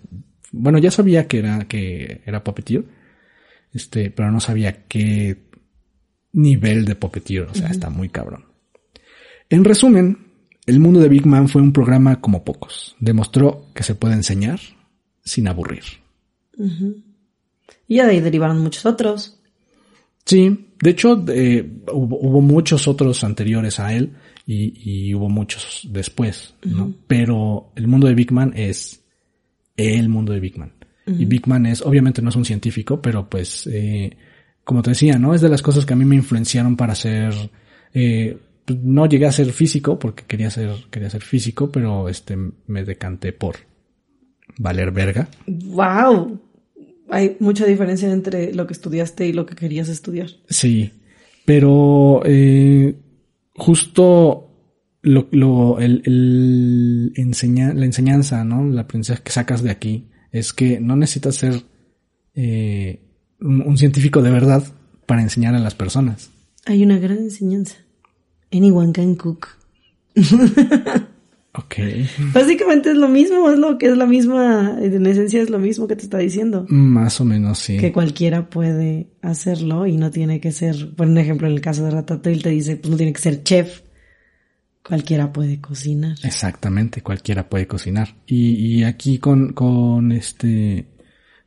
bueno, 0.52 0.78
ya 0.78 0.90
sabía 0.92 1.28
que 1.28 1.40
era, 1.40 1.68
que 1.68 2.22
era 2.26 2.44
puppeteer, 2.44 2.86
este, 3.74 4.10
pero 4.12 4.32
no 4.32 4.40
sabía 4.40 4.86
qué 4.88 5.38
nivel 6.34 6.86
de 6.86 6.96
puppeteer, 6.96 7.44
o 7.44 7.54
sea, 7.54 7.70
está 7.70 7.90
muy 7.90 8.10
cabrón. 8.10 8.46
En 9.50 9.64
resumen, 9.64 10.18
el 10.66 10.80
mundo 10.80 11.00
de 11.00 11.10
Big 11.10 11.26
Man 11.26 11.50
fue 11.50 11.62
un 11.62 11.74
programa 11.74 12.22
como 12.22 12.44
pocos. 12.44 12.96
Demostró 13.00 13.68
que 13.74 13.84
se 13.84 13.96
puede 13.96 14.14
enseñar 14.14 14.60
sin 15.24 15.48
aburrir. 15.48 15.84
Y 17.88 17.96
ya 17.96 18.06
de 18.06 18.12
ahí 18.12 18.20
derivaron 18.22 18.60
muchos 18.60 18.86
otros. 18.86 19.40
Sí, 20.26 20.68
de 20.82 20.90
hecho, 20.90 21.24
eh, 21.30 21.70
hubo, 21.92 22.18
hubo 22.20 22.42
muchos 22.42 22.88
otros 22.88 23.24
anteriores 23.24 23.80
a 23.80 23.94
él 23.94 24.14
y, 24.46 25.10
y 25.10 25.14
hubo 25.14 25.30
muchos 25.30 25.88
después, 25.90 26.56
¿no? 26.64 26.94
Pero 27.08 27.72
el 27.76 27.88
mundo 27.88 28.08
de 28.08 28.16
Big 28.16 28.32
Man 28.32 28.54
es 28.56 29.04
el 29.76 30.10
mundo 30.10 30.34
de 30.34 30.40
Big 30.40 30.58
Man. 30.58 30.74
Y 31.08 31.26
Big 31.26 31.48
Man 31.48 31.66
es, 31.66 31.82
obviamente 31.82 32.22
no 32.22 32.30
es 32.30 32.36
un 32.36 32.46
científico, 32.46 33.02
pero 33.02 33.28
pues, 33.28 33.68
eh, 33.68 34.16
como 34.72 34.84
te 34.84 34.92
decía, 34.92 35.20
¿no? 35.20 35.34
Es 35.34 35.42
de 35.42 35.50
las 35.50 35.62
cosas 35.62 35.86
que 35.86 35.92
a 35.92 35.98
mí 35.98 36.06
me 36.06 36.16
influenciaron 36.16 36.78
para 36.78 36.96
ser, 36.96 37.34
eh, 37.94 38.38
pues, 38.64 38.80
no 38.82 39.06
llegué 39.06 39.26
a 39.26 39.32
ser 39.34 39.52
físico 39.52 40.00
porque 40.00 40.24
quería 40.24 40.50
ser, 40.50 40.72
quería 40.90 41.10
ser 41.10 41.24
físico, 41.24 41.70
pero 41.70 42.08
este, 42.08 42.38
me 42.68 42.86
decanté 42.86 43.34
por 43.34 43.58
valer 44.58 44.94
verga. 44.94 45.28
¡Wow! 45.46 46.40
Hay 47.10 47.36
mucha 47.42 47.66
diferencia 47.66 48.10
entre 48.10 48.54
lo 48.54 48.66
que 48.66 48.72
estudiaste 48.72 49.28
y 49.28 49.34
lo 49.34 49.46
que 49.46 49.56
querías 49.56 49.90
estudiar. 49.90 50.30
Sí, 50.48 50.90
pero 51.44 52.22
eh, 52.24 52.96
justo 53.54 54.54
lo, 55.02 55.28
lo, 55.32 55.80
el, 55.82 56.02
el 56.06 57.12
enseña, 57.18 57.74
la 57.74 57.84
enseñanza, 57.84 58.46
¿no? 58.46 58.64
La 58.64 58.84
aprendizaje 58.84 59.22
que 59.22 59.32
sacas 59.34 59.64
de 59.64 59.72
aquí 59.72 60.08
es 60.32 60.54
que 60.54 60.80
no 60.80 60.96
necesitas 60.96 61.36
ser 61.36 61.62
eh, 62.36 63.11
un, 63.52 63.62
un 63.62 63.78
científico 63.78 64.22
de 64.22 64.32
verdad 64.32 64.64
para 65.06 65.22
enseñar 65.22 65.56
a 65.56 65.60
las 65.60 65.76
personas. 65.76 66.32
Hay 66.66 66.84
una 66.84 66.98
gran 66.98 67.18
enseñanza. 67.18 67.76
Anyone 68.52 68.92
can 68.94 69.16
cook. 69.16 69.48
Ok. 71.54 71.76
Básicamente 72.34 72.92
es 72.92 72.96
lo 72.96 73.10
mismo, 73.10 73.50
es 73.50 73.60
lo 73.60 73.78
que 73.78 73.88
es 73.88 73.98
la 73.98 74.06
misma, 74.06 74.78
en 74.80 75.06
esencia 75.06 75.42
es 75.42 75.50
lo 75.50 75.60
mismo 75.60 75.86
que 75.86 75.98
te 75.98 76.04
está 76.04 76.18
diciendo. 76.18 76.66
Más 76.70 77.20
o 77.20 77.26
menos, 77.26 77.60
sí. 77.60 77.78
Que 77.78 77.92
cualquiera 77.92 78.50
puede 78.50 79.10
hacerlo 79.22 79.86
y 79.86 79.98
no 79.98 80.12
tiene 80.12 80.40
que 80.40 80.54
ser, 80.54 80.96
por 80.96 81.08
un 81.08 81.18
ejemplo, 81.18 81.48
en 81.48 81.54
el 81.54 81.62
caso 81.62 81.84
de 81.84 81.92
Ratatouille 81.92 82.42
te 82.42 82.50
dice, 82.52 82.78
pues 82.78 82.90
no 82.90 82.96
tiene 82.96 83.12
que 83.12 83.20
ser 83.20 83.44
chef. 83.44 83.82
Cualquiera 84.82 85.34
puede 85.34 85.60
cocinar. 85.60 86.16
Exactamente, 86.24 87.02
cualquiera 87.02 87.50
puede 87.50 87.68
cocinar. 87.68 88.16
Y, 88.26 88.52
y 88.54 88.84
aquí 88.86 89.20
con, 89.20 89.52
con 89.52 90.14
este, 90.14 90.86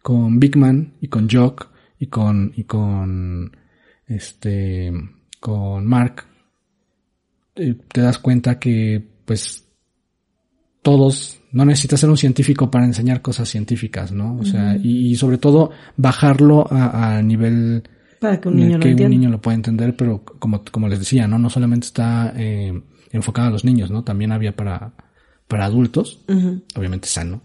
con 0.02 0.38
Big 0.38 0.56
Man 0.56 0.92
y 1.00 1.08
con 1.08 1.30
Jock 1.30 1.70
y 1.98 2.06
con, 2.06 2.52
y 2.56 2.64
con, 2.64 3.56
este, 4.06 4.92
con 5.40 5.86
Mark, 5.86 6.24
eh, 7.56 7.74
te 7.92 8.00
das 8.00 8.18
cuenta 8.18 8.58
que, 8.58 9.02
pues, 9.24 9.66
todos, 10.82 11.40
no 11.52 11.64
necesitas 11.64 12.00
ser 12.00 12.10
un 12.10 12.16
científico 12.16 12.70
para 12.70 12.84
enseñar 12.84 13.22
cosas 13.22 13.48
científicas, 13.48 14.12
¿no? 14.12 14.36
O 14.38 14.44
sea, 14.44 14.76
y, 14.76 15.12
y 15.12 15.16
sobre 15.16 15.38
todo 15.38 15.70
bajarlo 15.96 16.66
a, 16.70 17.16
a 17.16 17.22
nivel 17.22 17.84
Para 18.20 18.38
que 18.40 18.48
un 18.48 18.56
niño 18.56 18.74
lo 18.76 18.80
que 18.80 18.88
un 18.88 18.90
entienda. 18.92 19.16
niño 19.16 19.30
lo 19.30 19.40
pueda 19.40 19.54
entender, 19.54 19.96
pero 19.96 20.22
como, 20.24 20.62
como 20.70 20.88
les 20.88 20.98
decía, 20.98 21.26
¿no? 21.26 21.38
No 21.38 21.48
solamente 21.48 21.86
está 21.86 22.34
eh, 22.36 22.82
enfocado 23.12 23.48
a 23.48 23.50
los 23.52 23.64
niños, 23.64 23.90
¿no? 23.90 24.04
También 24.04 24.32
había 24.32 24.54
para, 24.54 24.92
para 25.48 25.64
adultos, 25.64 26.22
obviamente 26.76 27.08
sano. 27.08 27.40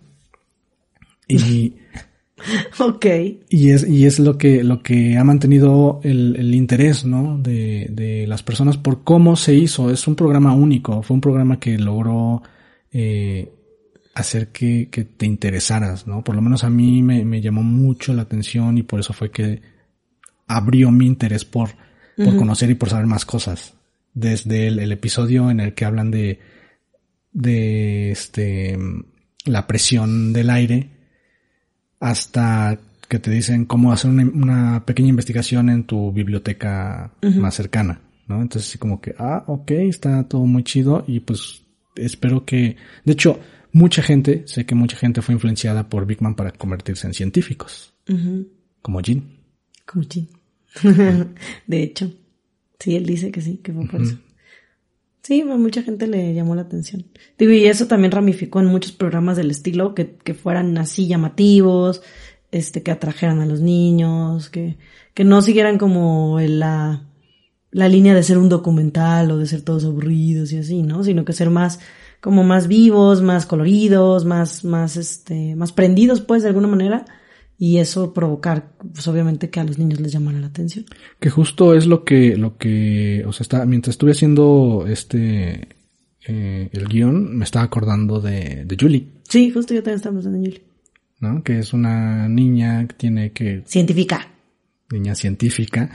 Y, 1.27 1.75
Ok. 2.79 3.05
y 3.49 3.69
es, 3.71 3.87
y 3.87 4.05
es 4.05 4.19
lo 4.19 4.37
que, 4.37 4.63
lo 4.63 4.81
que 4.81 5.17
ha 5.17 5.23
mantenido 5.23 5.99
el, 6.03 6.35
el 6.37 6.55
interés, 6.55 7.05
¿no? 7.05 7.37
De, 7.37 7.87
de 7.91 8.27
las 8.27 8.43
personas 8.43 8.77
por 8.77 9.03
cómo 9.03 9.35
se 9.35 9.53
hizo. 9.53 9.91
Es 9.91 10.07
un 10.07 10.15
programa 10.15 10.53
único. 10.53 11.01
Fue 11.03 11.15
un 11.15 11.21
programa 11.21 11.59
que 11.59 11.77
logró, 11.77 12.41
eh, 12.91 13.51
hacer 14.19 14.49
que, 14.49 14.89
que 14.91 15.05
te 15.05 15.25
interesaras, 15.25 16.07
¿no? 16.07 16.23
Por 16.23 16.35
lo 16.35 16.41
menos 16.41 16.63
a 16.63 16.69
mí 16.69 17.01
me, 17.01 17.23
me 17.25 17.41
llamó 17.41 17.63
mucho 17.63 18.13
la 18.13 18.23
atención 18.23 18.77
y 18.77 18.83
por 18.83 18.99
eso 18.99 19.13
fue 19.13 19.31
que 19.31 19.61
abrió 20.47 20.91
mi 20.91 21.05
interés 21.05 21.45
por, 21.45 21.69
por 22.17 22.35
conocer 22.35 22.69
y 22.69 22.75
por 22.75 22.89
saber 22.89 23.05
más 23.05 23.25
cosas. 23.25 23.75
Desde 24.13 24.67
el, 24.67 24.79
el, 24.79 24.91
episodio 24.91 25.49
en 25.49 25.59
el 25.59 25.73
que 25.73 25.85
hablan 25.85 26.11
de, 26.11 26.39
de 27.31 28.11
este, 28.11 28.77
la 29.45 29.67
presión 29.67 30.33
del 30.33 30.49
aire 30.49 30.89
hasta 31.99 32.79
que 33.07 33.19
te 33.19 33.31
dicen 33.31 33.65
cómo 33.65 33.91
hacer 33.91 34.11
una, 34.11 34.23
una 34.23 34.85
pequeña 34.85 35.09
investigación 35.09 35.69
en 35.69 35.83
tu 35.83 36.11
biblioteca 36.11 37.11
más 37.21 37.55
cercana, 37.55 38.01
¿no? 38.27 38.41
Entonces, 38.41 38.69
así 38.69 38.77
como 38.77 39.01
que, 39.01 39.15
ah, 39.17 39.43
ok, 39.47 39.71
está 39.71 40.23
todo 40.27 40.45
muy 40.45 40.63
chido 40.63 41.03
y 41.07 41.19
pues 41.19 41.63
espero 41.95 42.45
que, 42.45 42.77
de 43.03 43.13
hecho, 43.13 43.39
mucha 43.71 44.01
gente, 44.03 44.43
sé 44.45 44.65
que 44.65 44.75
mucha 44.75 44.95
gente 44.95 45.21
fue 45.21 45.33
influenciada 45.33 45.89
por 45.89 46.05
Big 46.05 46.21
Man 46.21 46.35
para 46.35 46.51
convertirse 46.51 47.07
en 47.07 47.13
científicos, 47.13 47.93
como 48.81 49.01
Jean. 49.01 49.23
Como 49.85 50.03
Jean. 50.03 50.27
de 51.67 51.83
hecho, 51.83 52.13
sí, 52.79 52.95
él 52.95 53.05
dice 53.07 53.31
que 53.31 53.41
sí, 53.41 53.57
que 53.57 53.73
fue 53.73 53.87
por 53.87 54.01
eso. 54.01 54.17
Sí, 55.23 55.41
a 55.41 55.45
mucha 55.57 55.83
gente 55.83 56.07
le 56.07 56.33
llamó 56.33 56.55
la 56.55 56.63
atención. 56.63 57.05
Digo, 57.37 57.51
y 57.51 57.65
eso 57.65 57.87
también 57.87 58.11
ramificó 58.11 58.59
en 58.59 58.67
muchos 58.67 58.91
programas 58.93 59.37
del 59.37 59.51
estilo 59.51 59.93
que, 59.93 60.15
que 60.17 60.33
fueran 60.33 60.77
así 60.77 61.07
llamativos, 61.07 62.01
este, 62.51 62.83
que 62.83 62.91
atrajeran 62.91 63.41
a 63.41 63.45
los 63.45 63.61
niños, 63.61 64.49
que, 64.49 64.77
que 65.13 65.23
no 65.23 65.41
siguieran 65.41 65.77
como 65.77 66.39
la, 66.39 67.09
la 67.71 67.89
línea 67.89 68.15
de 68.15 68.23
ser 68.23 68.37
un 68.37 68.49
documental 68.49 69.31
o 69.31 69.37
de 69.37 69.45
ser 69.45 69.61
todos 69.61 69.85
aburridos 69.85 70.51
y 70.51 70.57
así, 70.57 70.81
¿no? 70.81 71.03
Sino 71.03 71.25
que 71.25 71.33
ser 71.33 71.49
más, 71.49 71.79
como 72.21 72.43
más 72.43 72.67
vivos, 72.67 73.21
más 73.21 73.45
coloridos, 73.45 74.25
más, 74.25 74.63
más, 74.63 74.97
este, 74.97 75.55
más 75.55 75.71
prendidos, 75.71 76.21
pues, 76.21 76.43
de 76.43 76.49
alguna 76.49 76.67
manera. 76.67 77.05
Y 77.61 77.77
eso 77.77 78.13
provocar, 78.13 78.71
pues, 78.93 79.05
obviamente 79.09 79.49
que 79.49 79.59
a 79.59 79.65
los 79.65 79.77
niños 79.77 79.99
les 79.99 80.13
llamara 80.13 80.39
la 80.39 80.47
atención. 80.47 80.85
Que 81.19 81.29
justo 81.29 81.75
es 81.75 81.85
lo 81.85 82.05
que, 82.05 82.37
lo 82.37 82.57
que, 82.57 83.23
o 83.27 83.33
sea, 83.33 83.43
está, 83.43 83.65
mientras 83.65 83.95
estuve 83.95 84.11
haciendo 84.11 84.85
este, 84.87 85.67
eh, 86.25 86.69
el 86.71 86.87
guion, 86.87 87.35
me 87.37 87.43
estaba 87.43 87.65
acordando 87.65 88.21
de, 88.21 88.63
de 88.63 88.77
Julie. 88.79 89.07
Sí, 89.27 89.51
justo 89.51 89.73
yo 89.73 89.83
también 89.83 89.97
estaba 89.97 90.15
pensando 90.15 90.37
en 90.37 90.45
Julie. 90.45 90.69
¿no? 91.19 91.43
Que 91.43 91.59
es 91.59 91.73
una 91.73 92.27
niña 92.27 92.87
que 92.87 92.95
tiene 92.95 93.31
que... 93.31 93.63
Científica. 93.65 94.27
Niña 94.91 95.15
científica. 95.15 95.91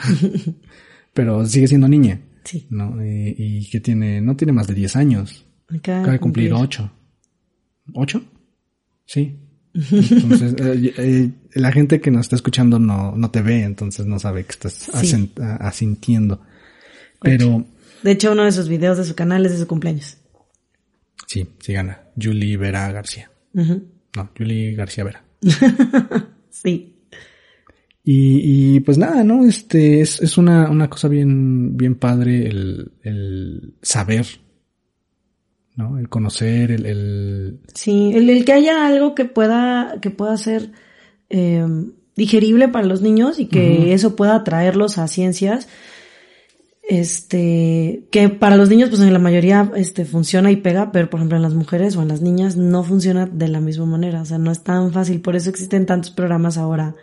pero 1.15 1.47
sigue 1.47 1.67
siendo 1.67 1.89
niña. 1.89 2.21
Sí. 2.45 2.67
¿No? 2.71 3.03
Y, 3.05 3.35
y, 3.39 3.71
que 3.71 3.81
tiene, 3.81 4.21
no 4.21 4.37
tiene 4.37 4.53
más 4.53 4.67
de 4.67 4.75
10 4.75 4.97
años. 4.97 5.47
Acaba 5.69 6.13
de 6.13 6.21
cumplir 6.21 6.53
8. 6.53 6.91
¿8? 7.95 8.23
Sí. 9.07 9.39
Entonces, 9.75 10.55
eh, 10.59 10.95
eh, 10.97 11.31
la 11.55 11.73
gente 11.73 12.01
que 12.01 12.11
nos 12.11 12.23
está 12.23 12.37
escuchando 12.37 12.79
no, 12.79 13.15
no 13.17 13.31
te 13.31 13.43
ve, 13.43 13.63
entonces 13.63 14.07
no 14.07 14.19
sabe 14.19 14.45
que 14.45 14.53
estás 14.53 14.75
sí. 14.75 15.33
asintiendo. 15.61 16.41
Pero... 17.21 17.67
De 18.03 18.13
hecho, 18.13 18.33
uno 18.33 18.45
de 18.45 18.53
sus 18.53 18.69
videos 18.69 18.99
de 18.99 19.05
su 19.05 19.15
canal 19.15 19.45
es 19.47 19.53
de 19.53 19.59
su 19.59 19.67
cumpleaños. 19.67 20.19
Sí, 21.27 21.49
sí 21.59 21.73
gana. 21.73 22.03
Julie 22.21 22.57
Vera 22.57 22.93
García. 22.93 23.31
Uh 23.55 23.81
no, 24.17 24.31
Julie 24.39 24.75
García 24.75 25.05
Vera. 25.05 25.25
sí. 26.51 26.95
Y, 28.05 28.77
y, 28.77 28.81
pues 28.81 28.99
nada, 28.99 29.25
¿no? 29.25 29.45
Este 29.45 30.01
es, 30.01 30.21
es 30.21 30.37
una, 30.37 30.71
una 30.71 30.89
cosa 30.89 31.09
bien, 31.09 31.77
bien 31.77 31.95
padre 31.95 32.47
el, 32.47 32.93
el 33.03 33.75
saber, 33.83 34.27
¿no? 35.77 35.99
El 35.99 36.09
conocer, 36.09 36.71
el, 36.71 36.87
el... 36.87 37.61
Sí, 37.73 38.13
el, 38.15 38.31
el, 38.31 38.45
que 38.45 38.53
haya 38.53 38.87
algo 38.87 39.15
que 39.15 39.25
pueda, 39.25 39.97
que 40.01 40.11
pueda 40.11 40.37
ser 40.37 40.71
eh, 41.31 41.67
digerible 42.17 42.69
para 42.69 42.87
los 42.87 43.03
niños 43.03 43.41
y 43.41 43.47
que 43.47 43.79
uh 43.79 43.83
-huh. 43.85 43.93
eso 43.93 44.17
pueda 44.17 44.37
atraerlos 44.37 44.99
a 44.99 45.09
ciencias 45.09 45.69
este, 46.89 48.05
que 48.11 48.29
para 48.29 48.57
los 48.57 48.69
niños, 48.69 48.91
pues 48.91 49.01
en 49.01 49.13
la 49.13 49.19
mayoría, 49.19 49.71
este, 49.75 50.05
funciona 50.05 50.51
y 50.51 50.57
pega, 50.57 50.93
pero 50.93 51.09
por 51.09 51.19
ejemplo 51.19 51.37
en 51.37 51.43
las 51.43 51.55
mujeres 51.55 51.97
o 51.97 52.03
en 52.03 52.09
las 52.09 52.21
niñas 52.21 52.57
no 52.57 52.85
funciona 52.85 53.27
de 53.27 53.49
la 53.49 53.61
misma 53.61 53.87
manera, 53.87 54.21
o 54.21 54.25
sea, 54.25 54.39
no 54.39 54.51
es 54.51 54.63
tan 54.63 54.93
fácil, 54.93 55.21
por 55.21 55.35
eso 55.35 55.49
existen 55.49 55.87
tantos 55.87 56.11
programas 56.11 56.59
ahora 56.59 56.95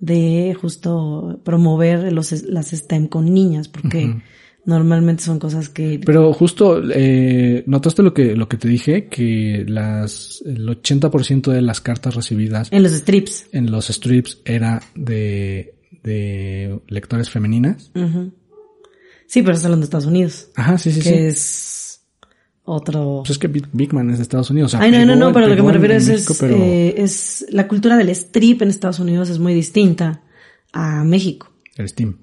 de 0.00 0.56
justo 0.60 1.40
promover 1.44 2.12
los, 2.12 2.42
las 2.42 2.70
STEM 2.70 3.06
con 3.06 3.32
niñas, 3.32 3.68
porque 3.68 4.06
uh 4.06 4.08
-huh. 4.08 4.22
Normalmente 4.64 5.22
son 5.22 5.38
cosas 5.38 5.68
que... 5.68 6.00
Pero 6.04 6.32
justo, 6.32 6.80
eh, 6.92 7.64
¿notaste 7.66 8.02
lo 8.02 8.12
que, 8.12 8.36
lo 8.36 8.48
que 8.48 8.56
te 8.56 8.68
dije? 8.68 9.06
Que 9.08 9.64
las, 9.66 10.42
el 10.46 10.66
80% 10.68 11.50
de 11.50 11.62
las 11.62 11.80
cartas 11.80 12.14
recibidas... 12.14 12.68
En 12.70 12.82
los 12.82 12.92
strips. 12.92 13.46
En 13.52 13.70
los 13.70 13.88
strips 13.88 14.40
era 14.44 14.82
de, 14.94 15.74
de 16.02 16.80
lectores 16.88 17.30
femeninas. 17.30 17.90
Uh 17.94 18.00
-huh. 18.00 18.32
Sí, 19.26 19.42
pero 19.42 19.56
es 19.56 19.64
hablando 19.64 19.82
de 19.82 19.86
Estados 19.86 20.06
Unidos. 20.06 20.48
Ajá, 20.56 20.76
sí, 20.76 20.90
sí, 20.90 21.00
que 21.00 21.08
sí. 21.08 21.14
es 21.14 22.00
otro. 22.64 23.22
Pues 23.24 23.30
es 23.30 23.38
que 23.38 23.48
Big 23.48 23.92
Man 23.92 24.10
es 24.10 24.18
de 24.18 24.22
Estados 24.22 24.50
Unidos. 24.50 24.74
O 24.74 24.76
sea, 24.76 24.84
Ay, 24.84 24.90
no, 24.90 25.04
no, 25.04 25.16
no, 25.16 25.32
pero 25.32 25.46
lo 25.46 25.56
que 25.56 25.62
me 25.62 25.72
refiero 25.72 25.94
es, 25.94 26.08
México, 26.08 26.32
es, 26.32 26.38
pero... 26.38 26.56
eh, 26.56 26.94
es, 26.98 27.46
la 27.50 27.68
cultura 27.68 27.96
del 27.96 28.08
strip 28.10 28.62
en 28.62 28.68
Estados 28.70 28.98
Unidos 28.98 29.30
es 29.30 29.38
muy 29.38 29.54
distinta 29.54 30.22
a 30.72 31.04
México. 31.04 31.52
El 31.76 31.88
Steam. 31.88 32.16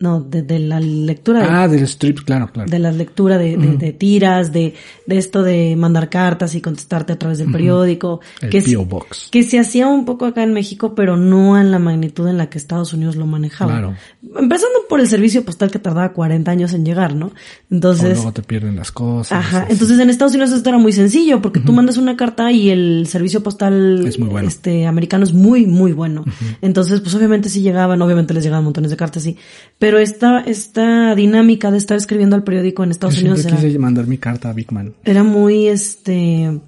No, 0.00 0.18
de, 0.22 0.40
de, 0.40 0.58
la 0.58 0.80
lectura. 0.80 1.62
Ah, 1.62 1.68
del 1.68 1.82
strip, 1.82 2.20
claro, 2.20 2.50
claro. 2.50 2.70
De 2.70 2.78
la 2.78 2.90
lectura 2.90 3.36
de, 3.36 3.58
de, 3.58 3.68
uh 3.68 3.72
-huh. 3.72 3.76
de 3.76 3.92
tiras, 3.92 4.50
de, 4.50 4.72
de 5.04 5.18
esto 5.18 5.42
de 5.42 5.76
mandar 5.76 6.08
cartas 6.08 6.54
y 6.54 6.62
contestarte 6.62 7.12
a 7.12 7.18
través 7.18 7.36
del 7.36 7.48
uh 7.48 7.50
-huh. 7.50 7.52
periódico. 7.52 8.20
El 8.40 8.48
que 8.48 8.62
P.O. 8.62 8.86
Box. 8.86 9.28
Que 9.30 9.42
se 9.42 9.58
hacía 9.58 9.88
un 9.88 10.06
poco 10.06 10.24
acá 10.24 10.42
en 10.42 10.54
México, 10.54 10.94
pero 10.94 11.18
no 11.18 11.60
en 11.60 11.70
la 11.70 11.78
magnitud 11.78 12.26
en 12.28 12.38
la 12.38 12.48
que 12.48 12.56
Estados 12.56 12.94
Unidos 12.94 13.16
lo 13.16 13.26
manejaba. 13.26 13.72
Claro. 13.72 13.94
Empezando 14.22 14.78
por 14.88 15.00
el 15.00 15.06
servicio 15.06 15.44
postal 15.44 15.70
que 15.70 15.78
tardaba 15.78 16.14
40 16.14 16.50
años 16.50 16.72
en 16.72 16.86
llegar, 16.86 17.14
¿no? 17.14 17.32
Entonces. 17.70 18.12
O 18.12 18.22
luego 18.22 18.32
te 18.32 18.42
pierden 18.42 18.76
las 18.76 18.92
cosas. 18.92 19.32
Ajá. 19.38 19.64
Así. 19.64 19.72
Entonces 19.72 19.98
en 19.98 20.08
Estados 20.08 20.32
Unidos 20.32 20.52
esto 20.52 20.68
era 20.70 20.78
muy 20.78 20.92
sencillo, 20.92 21.42
porque 21.42 21.58
uh 21.58 21.62
-huh. 21.62 21.66
tú 21.66 21.72
mandas 21.74 21.98
una 21.98 22.16
carta 22.16 22.50
y 22.52 22.70
el 22.70 23.06
servicio 23.06 23.42
postal. 23.42 24.06
Es 24.06 24.18
muy 24.18 24.30
bueno. 24.30 24.48
Este, 24.48 24.86
americano 24.86 25.24
es 25.24 25.34
muy, 25.34 25.66
muy 25.66 25.92
bueno. 25.92 26.24
Entonces, 26.62 27.02
pues 27.02 27.14
obviamente 27.14 27.50
sí 27.50 27.60
llegaban, 27.60 28.00
obviamente 28.00 28.32
les 28.32 28.44
llegaban 28.44 28.64
montones 28.64 28.90
de 28.90 28.96
cartas, 28.96 29.24
sí. 29.24 29.36
Pero 29.78 29.89
esta, 29.98 30.40
esta 30.40 30.70
esta 30.80 31.14
dinámica 31.14 31.70
de 31.70 31.78
estar 31.78 31.96
escribiendo 31.96 32.36
al 32.36 32.44
periódico 32.44 32.84
en 32.84 32.90
Estados 32.90 33.16
Yo 33.16 33.22
Unidos 33.22 33.44
era, 33.44 33.56
quise 33.56 33.78
mandar 33.78 34.06
mi 34.06 34.18
carta 34.18 34.50
a 34.50 34.52
Big 34.52 34.70
Man. 34.72 34.94
Era 35.04 35.22
muy, 35.24 35.66
este, 35.66 36.60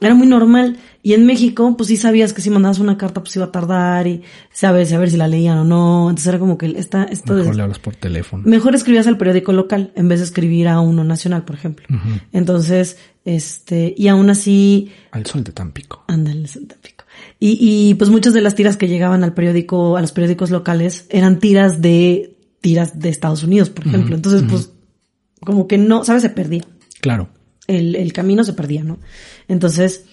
era 0.00 0.14
muy 0.14 0.26
normal. 0.26 0.78
Y 1.02 1.14
en 1.14 1.24
México, 1.24 1.76
pues 1.76 1.88
sí 1.88 1.96
sabías 1.96 2.32
que 2.32 2.42
si 2.42 2.50
mandabas 2.50 2.78
una 2.80 2.98
carta, 2.98 3.22
pues 3.22 3.34
iba 3.36 3.46
a 3.46 3.52
tardar 3.52 4.06
y 4.06 4.22
sabes 4.52 4.92
a 4.92 4.98
ver 4.98 5.10
si 5.10 5.16
la 5.16 5.28
leían 5.28 5.58
o 5.58 5.64
no. 5.64 6.10
Entonces 6.10 6.26
era 6.26 6.38
como 6.38 6.58
que 6.58 6.66
esta, 6.76 7.04
esto 7.04 7.34
Mejor 7.34 7.50
de, 7.50 7.56
le 7.56 7.62
hablas 7.62 7.78
por 7.78 7.94
teléfono. 7.94 8.42
Mejor 8.44 8.74
escribías 8.74 9.06
al 9.06 9.16
periódico 9.16 9.52
local 9.52 9.92
en 9.94 10.08
vez 10.08 10.18
de 10.20 10.26
escribir 10.26 10.68
a 10.68 10.80
uno 10.80 11.04
nacional, 11.04 11.44
por 11.44 11.56
ejemplo. 11.56 11.86
Uh 11.88 11.94
-huh. 11.94 12.20
Entonces, 12.32 12.98
este, 13.24 13.94
y 13.96 14.08
aún 14.08 14.28
así. 14.30 14.90
Al 15.12 15.24
sol 15.26 15.44
de 15.44 15.52
Tampico. 15.52 16.04
Ándale, 16.08 16.40
al 16.40 16.48
sol 16.48 16.62
de 16.62 16.74
Tampico. 16.74 17.04
Y, 17.38 17.58
y 17.60 17.94
pues 17.94 18.10
muchas 18.10 18.34
de 18.34 18.40
las 18.42 18.54
tiras 18.54 18.76
que 18.76 18.88
llegaban 18.88 19.24
al 19.24 19.32
periódico, 19.32 19.96
a 19.96 20.00
los 20.00 20.12
periódicos 20.12 20.50
locales, 20.50 21.06
eran 21.08 21.38
tiras 21.38 21.80
de 21.80 22.35
tiras 22.66 22.98
de 22.98 23.08
Estados 23.10 23.42
Unidos, 23.44 23.70
por 23.70 23.86
ejemplo. 23.86 24.10
Uh 24.10 24.14
-huh, 24.14 24.20
Entonces, 24.20 24.42
uh 24.42 24.44
-huh. 24.46 24.50
pues, 24.50 24.70
como 25.48 25.66
que 25.68 25.78
no, 25.78 26.04
¿sabes? 26.04 26.22
Se 26.22 26.30
perdía. 26.30 26.64
Claro. 27.00 27.28
El, 27.68 27.94
el 27.94 28.12
camino 28.12 28.42
se 28.42 28.54
perdía, 28.54 28.82
¿no? 28.82 28.98
Entonces, 29.46 30.04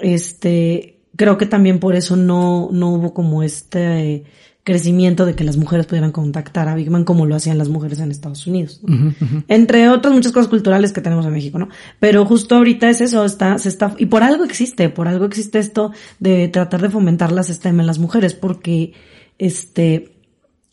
este, 0.00 1.00
creo 1.16 1.36
que 1.36 1.46
también 1.46 1.78
por 1.80 1.94
eso 1.94 2.16
no, 2.16 2.70
no 2.72 2.86
hubo 2.94 3.12
como 3.12 3.42
este 3.42 4.24
crecimiento 4.64 5.24
de 5.24 5.34
que 5.34 5.44
las 5.44 5.56
mujeres 5.56 5.86
pudieran 5.86 6.12
contactar 6.12 6.68
a 6.68 6.74
Big 6.74 6.90
Man 6.90 7.04
como 7.04 7.24
lo 7.26 7.34
hacían 7.34 7.56
las 7.58 7.68
mujeres 7.68 8.00
en 8.00 8.10
Estados 8.10 8.46
Unidos. 8.46 8.80
¿no? 8.82 8.94
Uh 8.94 9.12
-huh, 9.12 9.44
Entre 9.48 9.88
otras 9.88 10.12
muchas 10.14 10.32
cosas 10.32 10.48
culturales 10.48 10.92
que 10.92 11.00
tenemos 11.00 11.24
en 11.26 11.32
México, 11.32 11.58
¿no? 11.58 11.68
Pero 12.00 12.24
justo 12.26 12.54
ahorita 12.56 12.88
es 12.90 13.00
eso, 13.00 13.24
está, 13.24 13.58
se 13.58 13.68
está, 13.68 13.94
y 13.98 14.06
por 14.06 14.22
algo 14.22 14.44
existe, 14.44 14.88
por 14.90 15.08
algo 15.08 15.24
existe 15.24 15.58
esto 15.58 15.92
de 16.20 16.48
tratar 16.48 16.80
de 16.82 16.90
fomentar 16.90 17.32
las 17.32 17.48
STEM 17.48 17.80
en 17.80 17.86
las 17.86 17.98
mujeres, 17.98 18.32
porque, 18.34 18.92
este, 19.38 20.17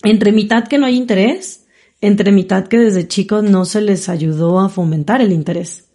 entre 0.06 0.32
mitad 0.32 0.68
que 0.68 0.78
no 0.78 0.86
hay 0.86 0.96
interés, 0.96 1.66
entre 2.02 2.32
mitad 2.32 2.68
que 2.68 2.78
desde 2.78 3.08
chicos 3.08 3.44
no 3.44 3.66
se 3.66 3.82
les 3.82 4.10
ayudó 4.10 4.60
a 4.60 4.70
fomentar 4.70 5.22
el 5.22 5.32
interés. 5.32 5.90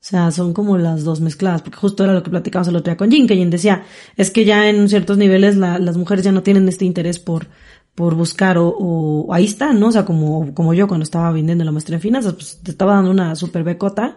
O 0.00 0.04
sea, 0.08 0.30
son 0.30 0.52
como 0.52 0.78
las 0.78 1.04
dos 1.04 1.20
mezcladas, 1.20 1.62
porque 1.62 1.78
justo 1.78 2.04
era 2.04 2.12
lo 2.12 2.22
que 2.22 2.30
platicamos 2.30 2.68
el 2.68 2.76
otro 2.76 2.92
día 2.92 2.96
con 2.96 3.10
Jin, 3.10 3.26
que 3.26 3.34
Jin 3.34 3.50
decía, 3.50 3.82
es 4.16 4.30
que 4.30 4.44
ya 4.44 4.68
en 4.68 4.88
ciertos 4.88 5.18
niveles 5.18 5.56
la, 5.56 5.78
las 5.78 5.96
mujeres 5.96 6.24
ya 6.24 6.32
no 6.32 6.42
tienen 6.42 6.68
este 6.68 6.84
interés 6.84 7.18
por, 7.18 7.48
por 7.94 8.14
buscar 8.14 8.58
o, 8.58 8.68
o, 8.68 9.34
ahí 9.34 9.44
está, 9.44 9.72
¿no? 9.72 9.88
O 9.88 9.92
sea, 9.92 10.04
como, 10.04 10.54
como 10.54 10.72
yo 10.72 10.86
cuando 10.86 11.02
estaba 11.02 11.32
vendiendo 11.32 11.64
la 11.64 11.72
maestría 11.72 11.96
en 11.96 12.02
finanzas, 12.02 12.34
pues 12.34 12.60
te 12.62 12.70
estaba 12.70 12.94
dando 12.94 13.10
una 13.10 13.34
super 13.34 13.64
becota 13.64 14.16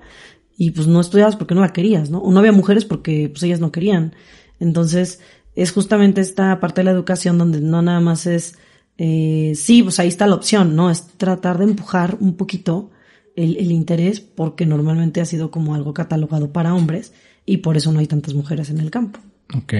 y 0.56 0.72
pues 0.72 0.86
no 0.86 1.02
estudiabas 1.02 1.36
porque 1.36 1.56
no 1.56 1.62
la 1.62 1.74
querías, 1.74 2.12
¿no? 2.12 2.20
O 2.20 2.32
no 2.32 2.40
había 2.40 2.52
mujeres 2.52 2.86
porque 2.86 3.30
pues 3.30 3.42
ellas 3.42 3.60
no 3.60 3.72
querían. 3.72 4.14
Entonces, 4.60 5.20
es 5.56 5.72
justamente 5.72 6.22
esta 6.22 6.60
parte 6.60 6.82
de 6.82 6.86
la 6.86 6.92
educación 6.92 7.38
donde 7.40 7.60
no 7.60 7.82
nada 7.82 8.00
más 8.00 8.28
es, 8.28 8.58
eh, 9.04 9.54
sí, 9.56 9.82
pues 9.82 10.00
ahí 10.00 10.08
está 10.08 10.28
la 10.28 10.36
opción, 10.36 10.76
¿no? 10.76 10.92
Es 10.92 11.08
tratar 11.18 11.58
de 11.58 11.64
empujar 11.64 12.18
un 12.20 12.36
poquito 12.36 12.92
el, 13.36 13.58
el, 13.58 13.72
interés 13.72 14.20
porque 14.20 14.68
normalmente 14.68 15.22
ha 15.22 15.26
sido 15.26 15.50
como 15.50 15.74
algo 15.74 15.92
catalogado 15.92 16.54
para 16.54 16.76
hombres 16.76 17.12
y 17.44 17.58
por 17.58 17.78
eso 17.78 17.92
no 17.92 18.00
hay 18.00 18.06
tantas 18.06 18.36
mujeres 18.36 18.70
en 18.70 18.80
el 18.80 18.92
campo. 18.92 19.20
Ok. 19.58 19.74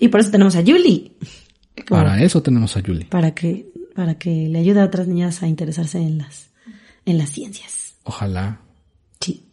Y 0.00 0.08
por 0.08 0.18
eso 0.18 0.32
tenemos 0.32 0.56
a 0.56 0.62
Julie. 0.62 1.12
Como 1.88 2.02
Para 2.02 2.20
eso 2.22 2.42
tenemos 2.42 2.76
a 2.76 2.82
Julie. 2.84 3.06
para 3.06 3.34
que 3.34 3.72
para 3.94 4.18
que 4.18 4.48
le 4.48 4.58
ayude 4.58 4.80
a 4.80 4.84
otras 4.84 5.06
niñas 5.06 5.42
a 5.44 5.46
interesarse 5.46 5.98
en 5.98 6.18
las 6.18 6.50
en 7.06 7.18
las 7.18 7.30
ciencias. 7.30 7.94
Ojalá. 8.02 8.60
Sí. 9.20 9.46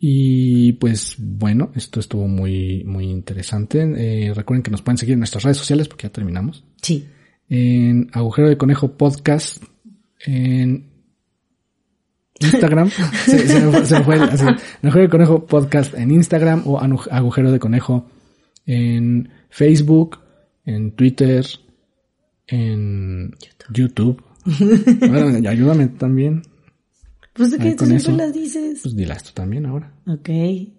Y 0.00 0.72
pues 0.72 1.14
bueno, 1.16 1.70
esto 1.76 2.00
estuvo 2.00 2.26
muy, 2.26 2.82
muy 2.84 3.04
interesante. 3.04 3.82
Eh, 3.82 4.34
recuerden 4.34 4.64
que 4.64 4.72
nos 4.72 4.82
pueden 4.82 4.98
seguir 4.98 5.12
en 5.12 5.20
nuestras 5.20 5.44
redes 5.44 5.58
sociales 5.58 5.86
porque 5.86 6.08
ya 6.08 6.12
terminamos. 6.12 6.64
Sí. 6.82 7.06
En 7.48 8.08
Agujero 8.12 8.48
de 8.48 8.56
Conejo 8.56 8.96
Podcast. 8.96 9.62
En 10.24 10.90
Instagram. 12.40 12.90
se, 13.26 13.46
se 13.48 13.60
me 13.60 13.70
fue, 13.72 13.86
se 13.86 13.98
me 13.98 14.04
fue 14.04 14.14
el- 14.16 14.22
así. 14.22 14.44
Agujero 14.82 15.02
de 15.02 15.08
Conejo 15.08 15.46
Podcast 15.46 15.94
en 15.94 16.10
Instagram 16.10 16.62
o 16.66 16.78
Agujero 16.80 17.52
de 17.52 17.58
Conejo 17.58 18.10
en 18.66 19.28
Facebook, 19.50 20.18
en 20.64 20.92
Twitter, 20.92 21.44
en 22.46 23.34
YouTube. 23.72 24.22
Bueno, 24.44 25.38
y 25.38 25.46
ayúdame 25.46 25.86
también. 25.88 26.42
Pues 27.34 27.54
qué 27.56 27.74
tú 27.74 27.86
siempre 27.86 28.12
las 28.16 28.32
dices. 28.34 28.80
Pues 28.82 28.94
dilas 28.94 29.22
tú 29.24 29.30
también 29.34 29.66
ahora. 29.66 29.92
Ok, 30.06 30.28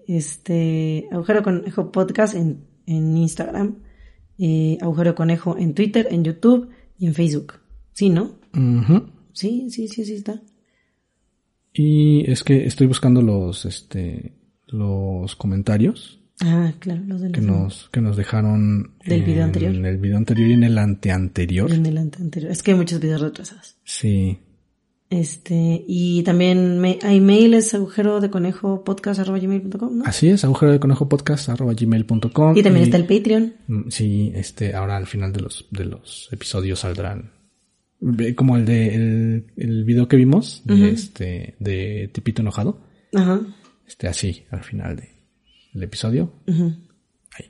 este, 0.08 1.08
Agujero 1.12 1.42
Conejo 1.44 1.92
Podcast 1.92 2.36
en, 2.36 2.60
en 2.86 3.18
Instagram, 3.18 3.78
eh, 4.38 4.78
Agujero 4.82 5.16
Conejo 5.16 5.58
en 5.58 5.74
Twitter, 5.74 6.08
en 6.12 6.24
YouTube 6.24 6.70
y 6.98 7.08
en 7.08 7.14
Facebook. 7.14 7.54
Sí, 7.94 8.10
¿no? 8.10 8.36
Sí, 9.34 9.68
sí, 9.70 9.88
sí, 9.88 10.06
sí 10.06 10.14
está. 10.14 10.42
Y 11.74 12.30
es 12.30 12.44
que 12.44 12.66
estoy 12.66 12.88
buscando 12.88 13.22
los, 13.22 13.66
este, 13.66 14.34
los 14.68 15.36
comentarios 15.36 16.20
Ah, 16.42 16.74
claro, 16.80 17.02
los 17.08 17.22
de 17.22 17.32
que 17.32 17.42
nos, 17.42 17.90
que 17.90 18.02
nos 18.02 18.18
dejaron 18.18 18.96
Del 19.06 19.22
video 19.24 19.38
en 19.38 19.44
anterior. 19.44 19.72
el 19.86 19.98
video 19.98 20.18
anterior 20.18 20.50
y 20.50 20.54
en 20.54 20.64
el 20.64 20.78
anteanterior. 20.78 21.72
en 21.72 21.86
el 21.86 21.98
ante- 21.98 22.22
anterior. 22.22 22.52
Es 22.52 22.64
que 22.64 22.72
hay 22.72 22.78
muchos 22.78 23.00
videos 23.00 23.22
retrasados. 23.22 23.78
Sí. 23.86 24.40
Este, 25.14 25.84
y 25.88 26.24
también 26.24 26.80
me, 26.80 26.98
hay 27.04 27.20
mail 27.22 27.54
es 27.54 27.76
agujero 27.76 28.20
de 28.20 28.32
conejo 28.32 28.84
podcast 28.84 29.20
arroba 29.20 29.38
gmail.com, 29.38 29.98
¿no? 30.00 30.04
Así 30.06 30.28
es, 30.30 30.44
agujero 30.44 30.72
de 30.72 30.80
conejo 30.80 31.08
podcast 31.08 31.50
arroba 31.50 31.74
gmail.com. 31.76 32.58
Y 32.58 32.64
también 32.64 32.84
está 32.86 32.98
el 32.98 33.06
Patreon. 33.06 33.54
Mm, 33.68 33.90
Sí, 33.90 34.32
este, 34.34 34.74
ahora 34.74 34.98
al 34.98 35.06
final 35.06 35.32
de 35.32 35.42
los, 35.42 35.68
de 35.70 35.86
los 35.86 36.30
episodios 36.32 36.80
saldrán. 36.80 37.32
Como 38.36 38.58
el 38.58 38.66
de, 38.66 38.96
el, 38.96 39.46
el 39.56 39.84
video 39.86 40.08
que 40.08 40.18
vimos, 40.18 40.64
de 40.66 40.90
este, 40.90 41.56
de 41.60 42.10
Tipito 42.12 42.42
Enojado. 42.42 42.82
Ajá. 43.14 43.40
Este, 43.88 44.08
así, 44.08 44.44
al 44.50 44.64
final 44.64 44.96
de, 44.96 45.10
del 45.74 45.84
episodio. 45.84 46.34
ujú. 46.48 46.74
Ahí. 47.38 47.46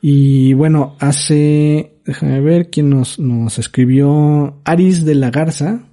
Y 0.00 0.54
bueno, 0.54 0.96
hace, 0.98 1.98
déjame 2.06 2.40
ver 2.40 2.70
quién 2.70 2.88
nos, 2.88 3.18
nos 3.18 3.58
escribió 3.58 4.62
Aris 4.64 5.04
de 5.04 5.14
la 5.14 5.30
Garza, 5.30 5.88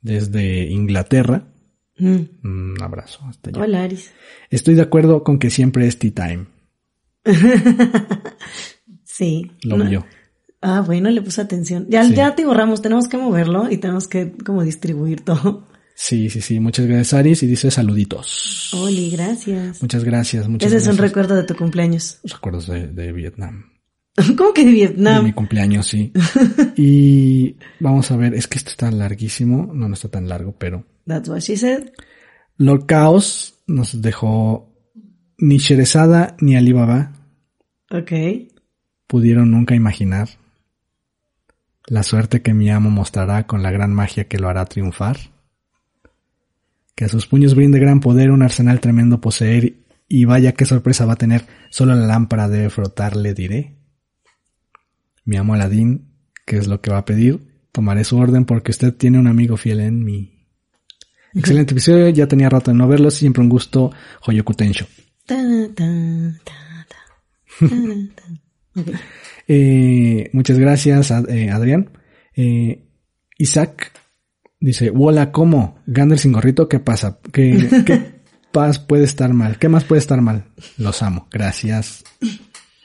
desde 0.00 0.64
Inglaterra. 0.70 1.44
Mm. 1.98 2.16
Un 2.44 2.74
abrazo 2.82 3.20
hasta 3.28 3.50
allá. 3.50 3.60
Hola, 3.60 3.82
Aris. 3.82 4.10
Estoy 4.50 4.74
de 4.74 4.82
acuerdo 4.82 5.24
con 5.24 5.38
que 5.38 5.50
siempre 5.50 5.86
es 5.86 5.98
tea 5.98 6.12
time. 6.14 6.46
Sí. 9.04 9.50
Lo 9.64 9.76
No- 9.78 9.84
vio. 9.88 10.06
Ah, 10.60 10.80
bueno, 10.80 11.10
le 11.10 11.22
puse 11.22 11.40
atención. 11.40 11.86
Ya, 11.88 12.04
Sí. 12.04 12.14
ya 12.14 12.34
te 12.34 12.44
borramos, 12.44 12.82
tenemos 12.82 13.08
que 13.08 13.16
moverlo 13.16 13.70
y 13.70 13.78
tenemos 13.78 14.08
que 14.08 14.32
como 14.44 14.62
distribuir 14.64 15.24
todo. 15.24 15.66
Sí, 15.94 16.30
sí, 16.30 16.40
sí. 16.40 16.60
Muchas 16.60 16.86
gracias, 16.86 17.14
Aris. 17.14 17.42
Y 17.42 17.46
dice 17.46 17.70
saluditos. 17.70 18.70
Oli, 18.74 19.10
gracias. 19.10 19.82
Muchas 19.82 20.04
gracias, 20.04 20.48
muchas 20.48 20.68
Ese 20.72 20.78
es 20.78 20.86
un 20.88 20.98
recuerdo 20.98 21.34
de 21.34 21.42
tu 21.44 21.56
cumpleaños. 21.56 22.20
Recuerdos 22.24 22.66
de, 22.68 22.86
de 22.88 23.12
Vietnam. 23.12 23.64
¿Cómo 24.36 24.52
que 24.52 24.62
de 24.62 24.68
De 24.70 24.74
Vietnam? 24.74 25.24
mi 25.24 25.32
cumpleaños, 25.32 25.86
sí. 25.86 26.12
y 26.76 27.56
vamos 27.80 28.10
a 28.10 28.16
ver, 28.16 28.34
es 28.34 28.46
que 28.46 28.58
esto 28.58 28.70
está 28.70 28.90
larguísimo. 28.90 29.70
No, 29.72 29.88
no 29.88 29.94
está 29.94 30.08
tan 30.08 30.28
largo, 30.28 30.52
pero 30.58 30.84
That's 31.06 31.28
what 31.28 31.40
she 31.40 31.56
said. 31.56 31.90
Lord 32.56 32.86
Chaos 32.86 33.54
nos 33.66 34.00
dejó 34.02 34.72
ni 35.38 35.58
Sherezada 35.58 36.36
ni 36.40 36.56
Alibaba 36.56 37.12
Ok. 37.90 38.12
pudieron 39.06 39.50
nunca 39.50 39.74
imaginar 39.74 40.28
la 41.86 42.02
suerte 42.02 42.42
que 42.42 42.52
mi 42.52 42.68
amo 42.70 42.90
mostrará 42.90 43.46
con 43.46 43.62
la 43.62 43.70
gran 43.70 43.94
magia 43.94 44.24
que 44.28 44.38
lo 44.38 44.48
hará 44.50 44.64
triunfar. 44.66 45.16
Que 46.94 47.04
a 47.06 47.08
sus 47.08 47.26
puños 47.26 47.54
brinde 47.54 47.78
gran 47.78 48.00
poder, 48.00 48.30
un 48.30 48.42
arsenal 48.42 48.80
tremendo 48.80 49.20
poseer, 49.20 49.74
y 50.08 50.24
vaya 50.26 50.52
qué 50.52 50.66
sorpresa 50.66 51.06
va 51.06 51.14
a 51.14 51.16
tener, 51.16 51.46
solo 51.70 51.94
la 51.94 52.06
lámpara 52.06 52.48
debe 52.48 52.68
frotar, 52.70 53.16
le 53.16 53.32
diré. 53.32 53.77
Mi 55.28 55.36
amo 55.36 55.52
Aladín, 55.52 56.08
¿qué 56.46 56.56
es 56.56 56.68
lo 56.68 56.80
que 56.80 56.90
va 56.90 56.96
a 56.96 57.04
pedir? 57.04 57.38
Tomaré 57.70 58.02
su 58.02 58.16
orden 58.16 58.46
porque 58.46 58.70
usted 58.70 58.94
tiene 58.94 59.18
un 59.18 59.26
amigo 59.26 59.58
fiel 59.58 59.80
en 59.80 60.02
mí. 60.02 60.46
Excelente 61.34 61.72
episodio, 61.72 62.08
ya 62.08 62.26
tenía 62.26 62.48
rato 62.48 62.70
de 62.70 62.78
no 62.78 62.88
verlo, 62.88 63.10
siempre 63.10 63.42
un 63.42 63.50
gusto, 63.50 63.92
Hoyoku 64.26 64.54
Tensho. 64.54 64.86
Eh, 69.50 70.28
muchas 70.34 70.58
gracias, 70.58 71.10
eh, 71.10 71.50
Adrián. 71.50 71.90
Eh, 72.36 72.86
Isaac 73.38 73.92
dice, 74.60 74.92
hola, 74.94 75.32
¿cómo? 75.32 75.82
Gander 75.86 76.18
sin 76.18 76.32
gorrito, 76.32 76.68
¿qué 76.68 76.78
pasa? 76.78 77.18
¿Qué, 77.32 77.82
qué 77.84 78.20
paz 78.52 78.78
puede 78.78 79.04
estar 79.04 79.32
mal? 79.32 79.58
¿Qué 79.58 79.68
más 79.68 79.84
puede 79.84 80.00
estar 80.00 80.20
mal? 80.20 80.44
Los 80.76 81.02
amo, 81.02 81.28
gracias. 81.30 82.04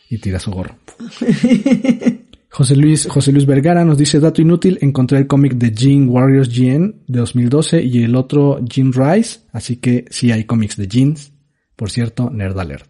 Y 0.10 0.17
tira 0.19 0.39
su 0.39 0.51
gorro. 0.51 0.77
José 2.55 2.75
Luis, 2.75 3.07
José 3.09 3.31
Luis 3.31 3.47
Vergara 3.47 3.83
nos 3.83 3.97
dice, 3.97 4.19
dato 4.19 4.39
inútil, 4.41 4.77
encontré 4.81 5.17
el 5.17 5.25
cómic 5.27 5.53
de 5.55 5.71
Jean 5.71 6.07
Warriors 6.07 6.49
GN 6.55 6.93
de 7.07 7.19
2012 7.19 7.81
y 7.81 8.03
el 8.03 8.15
otro 8.15 8.59
Jean 8.63 8.93
Rice, 8.93 9.39
así 9.51 9.77
que 9.77 10.05
sí 10.11 10.31
hay 10.31 10.43
cómics 10.43 10.77
de 10.77 10.87
jeans. 10.87 11.33
Por 11.75 11.89
cierto, 11.89 12.29
Nerd 12.29 12.57
Alert. 12.59 12.85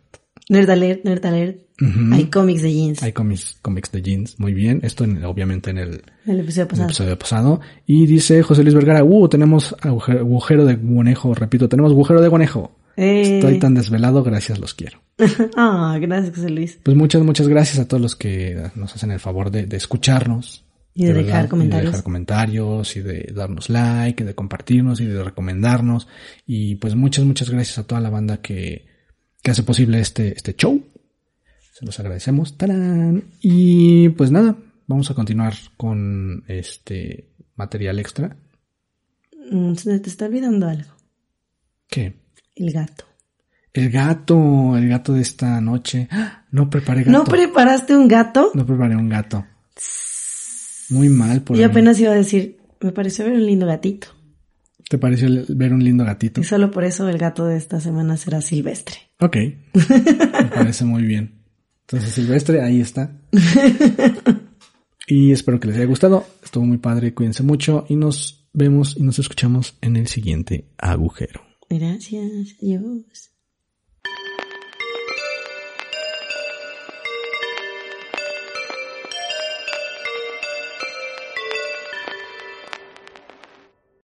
Nerd 0.50 0.70
alert, 0.70 1.06
nerd 1.06 1.26
alert. 1.26 1.60
Hay 2.12 2.26
cómics 2.26 2.62
de 2.62 2.74
jeans. 2.74 3.02
Hay 3.04 3.14
cómics, 3.14 3.58
cómics 3.62 3.90
de 3.94 4.02
jeans, 4.02 4.38
muy 4.38 4.54
bien. 4.54 4.82
Esto 4.84 5.06
en- 5.06 5.24
obviamente 5.24 5.70
en 5.72 5.78
el, 5.78 6.02
El 6.26 6.42
episodio 6.42 6.64
en 6.64 6.66
el 6.66 6.68
pasado. 6.68 6.86
episodio 6.88 7.18
pasado. 7.20 7.62
Y 7.88 8.06
dice 8.06 8.44
José 8.44 8.64
Luis 8.64 8.76
Vergara, 8.76 9.04
uh, 9.06 9.28
tenemos 9.30 9.74
agujero, 9.82 10.20
agujero 10.20 10.66
de 10.66 10.78
conejo, 10.80 11.34
repito, 11.34 11.70
tenemos 11.70 11.94
agujero 11.94 12.22
de 12.22 12.30
conejo. 12.30 12.76
Eh. 12.96 13.38
Estoy 13.38 13.60
tan 13.60 13.74
desvelado, 13.74 14.24
gracias, 14.24 14.60
los 14.60 14.74
quiero. 14.74 15.02
Ah, 15.56 15.98
gracias, 16.02 16.36
José 16.36 16.50
Luis. 16.50 16.80
Pues 16.84 16.96
muchas, 16.98 17.24
muchas 17.24 17.48
gracias 17.48 17.80
a 17.80 17.88
todos 17.88 18.02
los 18.02 18.16
que 18.16 18.70
nos 18.76 18.96
hacen 18.96 19.12
el 19.12 19.20
favor 19.20 19.52
de, 19.52 19.66
de 19.66 19.78
escucharnos. 19.78 20.66
Y 20.96 21.06
de 21.06 21.14
verdad, 21.14 21.26
dejar 21.26 21.46
Y 21.46 21.50
comentarios. 21.50 21.84
de 21.86 21.90
dejar 21.92 22.04
comentarios 22.04 22.96
y 22.98 23.02
de 23.02 23.32
darnos 23.34 23.70
like, 23.72 24.22
y 24.24 24.26
de 24.28 24.36
compartirnos 24.36 25.02
y 25.02 25.06
de 25.06 25.24
recomendarnos. 25.24 26.08
Y 26.46 26.76
pues 26.76 26.94
muchas, 26.96 27.26
muchas 27.26 27.50
gracias 27.50 27.80
a 27.80 27.88
toda 27.88 28.00
la 28.00 28.12
banda 28.12 28.38
que, 28.42 28.86
que 29.42 29.50
hace 29.52 29.64
posible 29.64 30.00
este, 30.00 30.34
este 30.36 30.56
show. 30.56 30.84
Se 31.74 31.84
los 31.86 32.00
agradecemos. 32.00 32.58
¡Tarán! 32.60 33.24
Y 33.42 34.10
pues 34.10 34.30
nada, 34.30 34.56
vamos 34.86 35.10
a 35.10 35.16
continuar 35.16 35.56
con 35.78 36.44
este 36.48 37.30
material 37.56 37.98
extra. 37.98 38.38
Mm, 39.50 39.74
Se 39.74 40.00
te 40.00 40.10
está 40.12 40.26
olvidando 40.28 40.68
algo. 40.68 40.92
¿Qué? 41.90 42.22
El 42.56 42.72
gato. 42.72 43.06
El 43.74 43.90
gato, 43.90 44.78
el 44.78 44.88
gato 44.88 45.14
de 45.14 45.22
esta 45.22 45.60
noche. 45.60 46.08
¡Ah! 46.12 46.46
No 46.52 46.70
preparé 46.70 47.04
gato. 47.04 47.12
¿No 47.12 47.24
preparaste 47.24 47.96
un 47.96 48.08
gato? 48.08 48.52
No 48.54 48.66
preparé 48.66 48.96
un 48.96 49.10
gato. 49.10 49.46
Muy 50.90 51.10
mal 51.10 51.42
por 51.42 51.58
Yo 51.58 51.66
apenas 51.66 52.00
iba 52.00 52.12
a 52.12 52.16
decir, 52.16 52.58
me 52.82 52.92
pareció 52.92 53.26
ver 53.26 53.34
un 53.34 53.46
lindo 53.46 53.66
gatito. 53.66 54.08
¿Te 54.88 54.98
pareció 54.98 55.28
ver 55.50 55.74
un 55.74 55.84
lindo 55.84 56.06
gatito? 56.06 56.42
Y 56.42 56.44
solo 56.44 56.70
por 56.70 56.84
eso 56.84 57.10
el 57.10 57.18
gato 57.18 57.46
de 57.46 57.58
esta 57.58 57.80
semana 57.80 58.18
será 58.18 58.42
silvestre. 58.42 58.98
Ok. 59.20 59.38
Me 59.74 60.46
parece 60.54 60.86
muy 60.86 61.04
bien. 61.04 61.42
Entonces, 61.82 62.14
Silvestre, 62.14 62.62
ahí 62.62 62.80
está. 62.82 63.12
Y 65.08 65.32
espero 65.32 65.60
que 65.60 65.68
les 65.68 65.78
haya 65.78 65.86
gustado. 65.86 66.26
Estuvo 66.44 66.66
muy 66.66 66.78
padre. 66.78 67.14
Cuídense 67.14 67.44
mucho 67.44 67.86
y 67.90 67.96
nos 67.96 68.48
vemos 68.54 68.96
y 68.98 69.04
nos 69.04 69.20
escuchamos 69.20 69.78
en 69.82 69.98
el 69.98 70.08
siguiente 70.08 70.70
agujero. 70.78 71.42
Gracias, 71.80 72.56
adiós. 72.62 73.33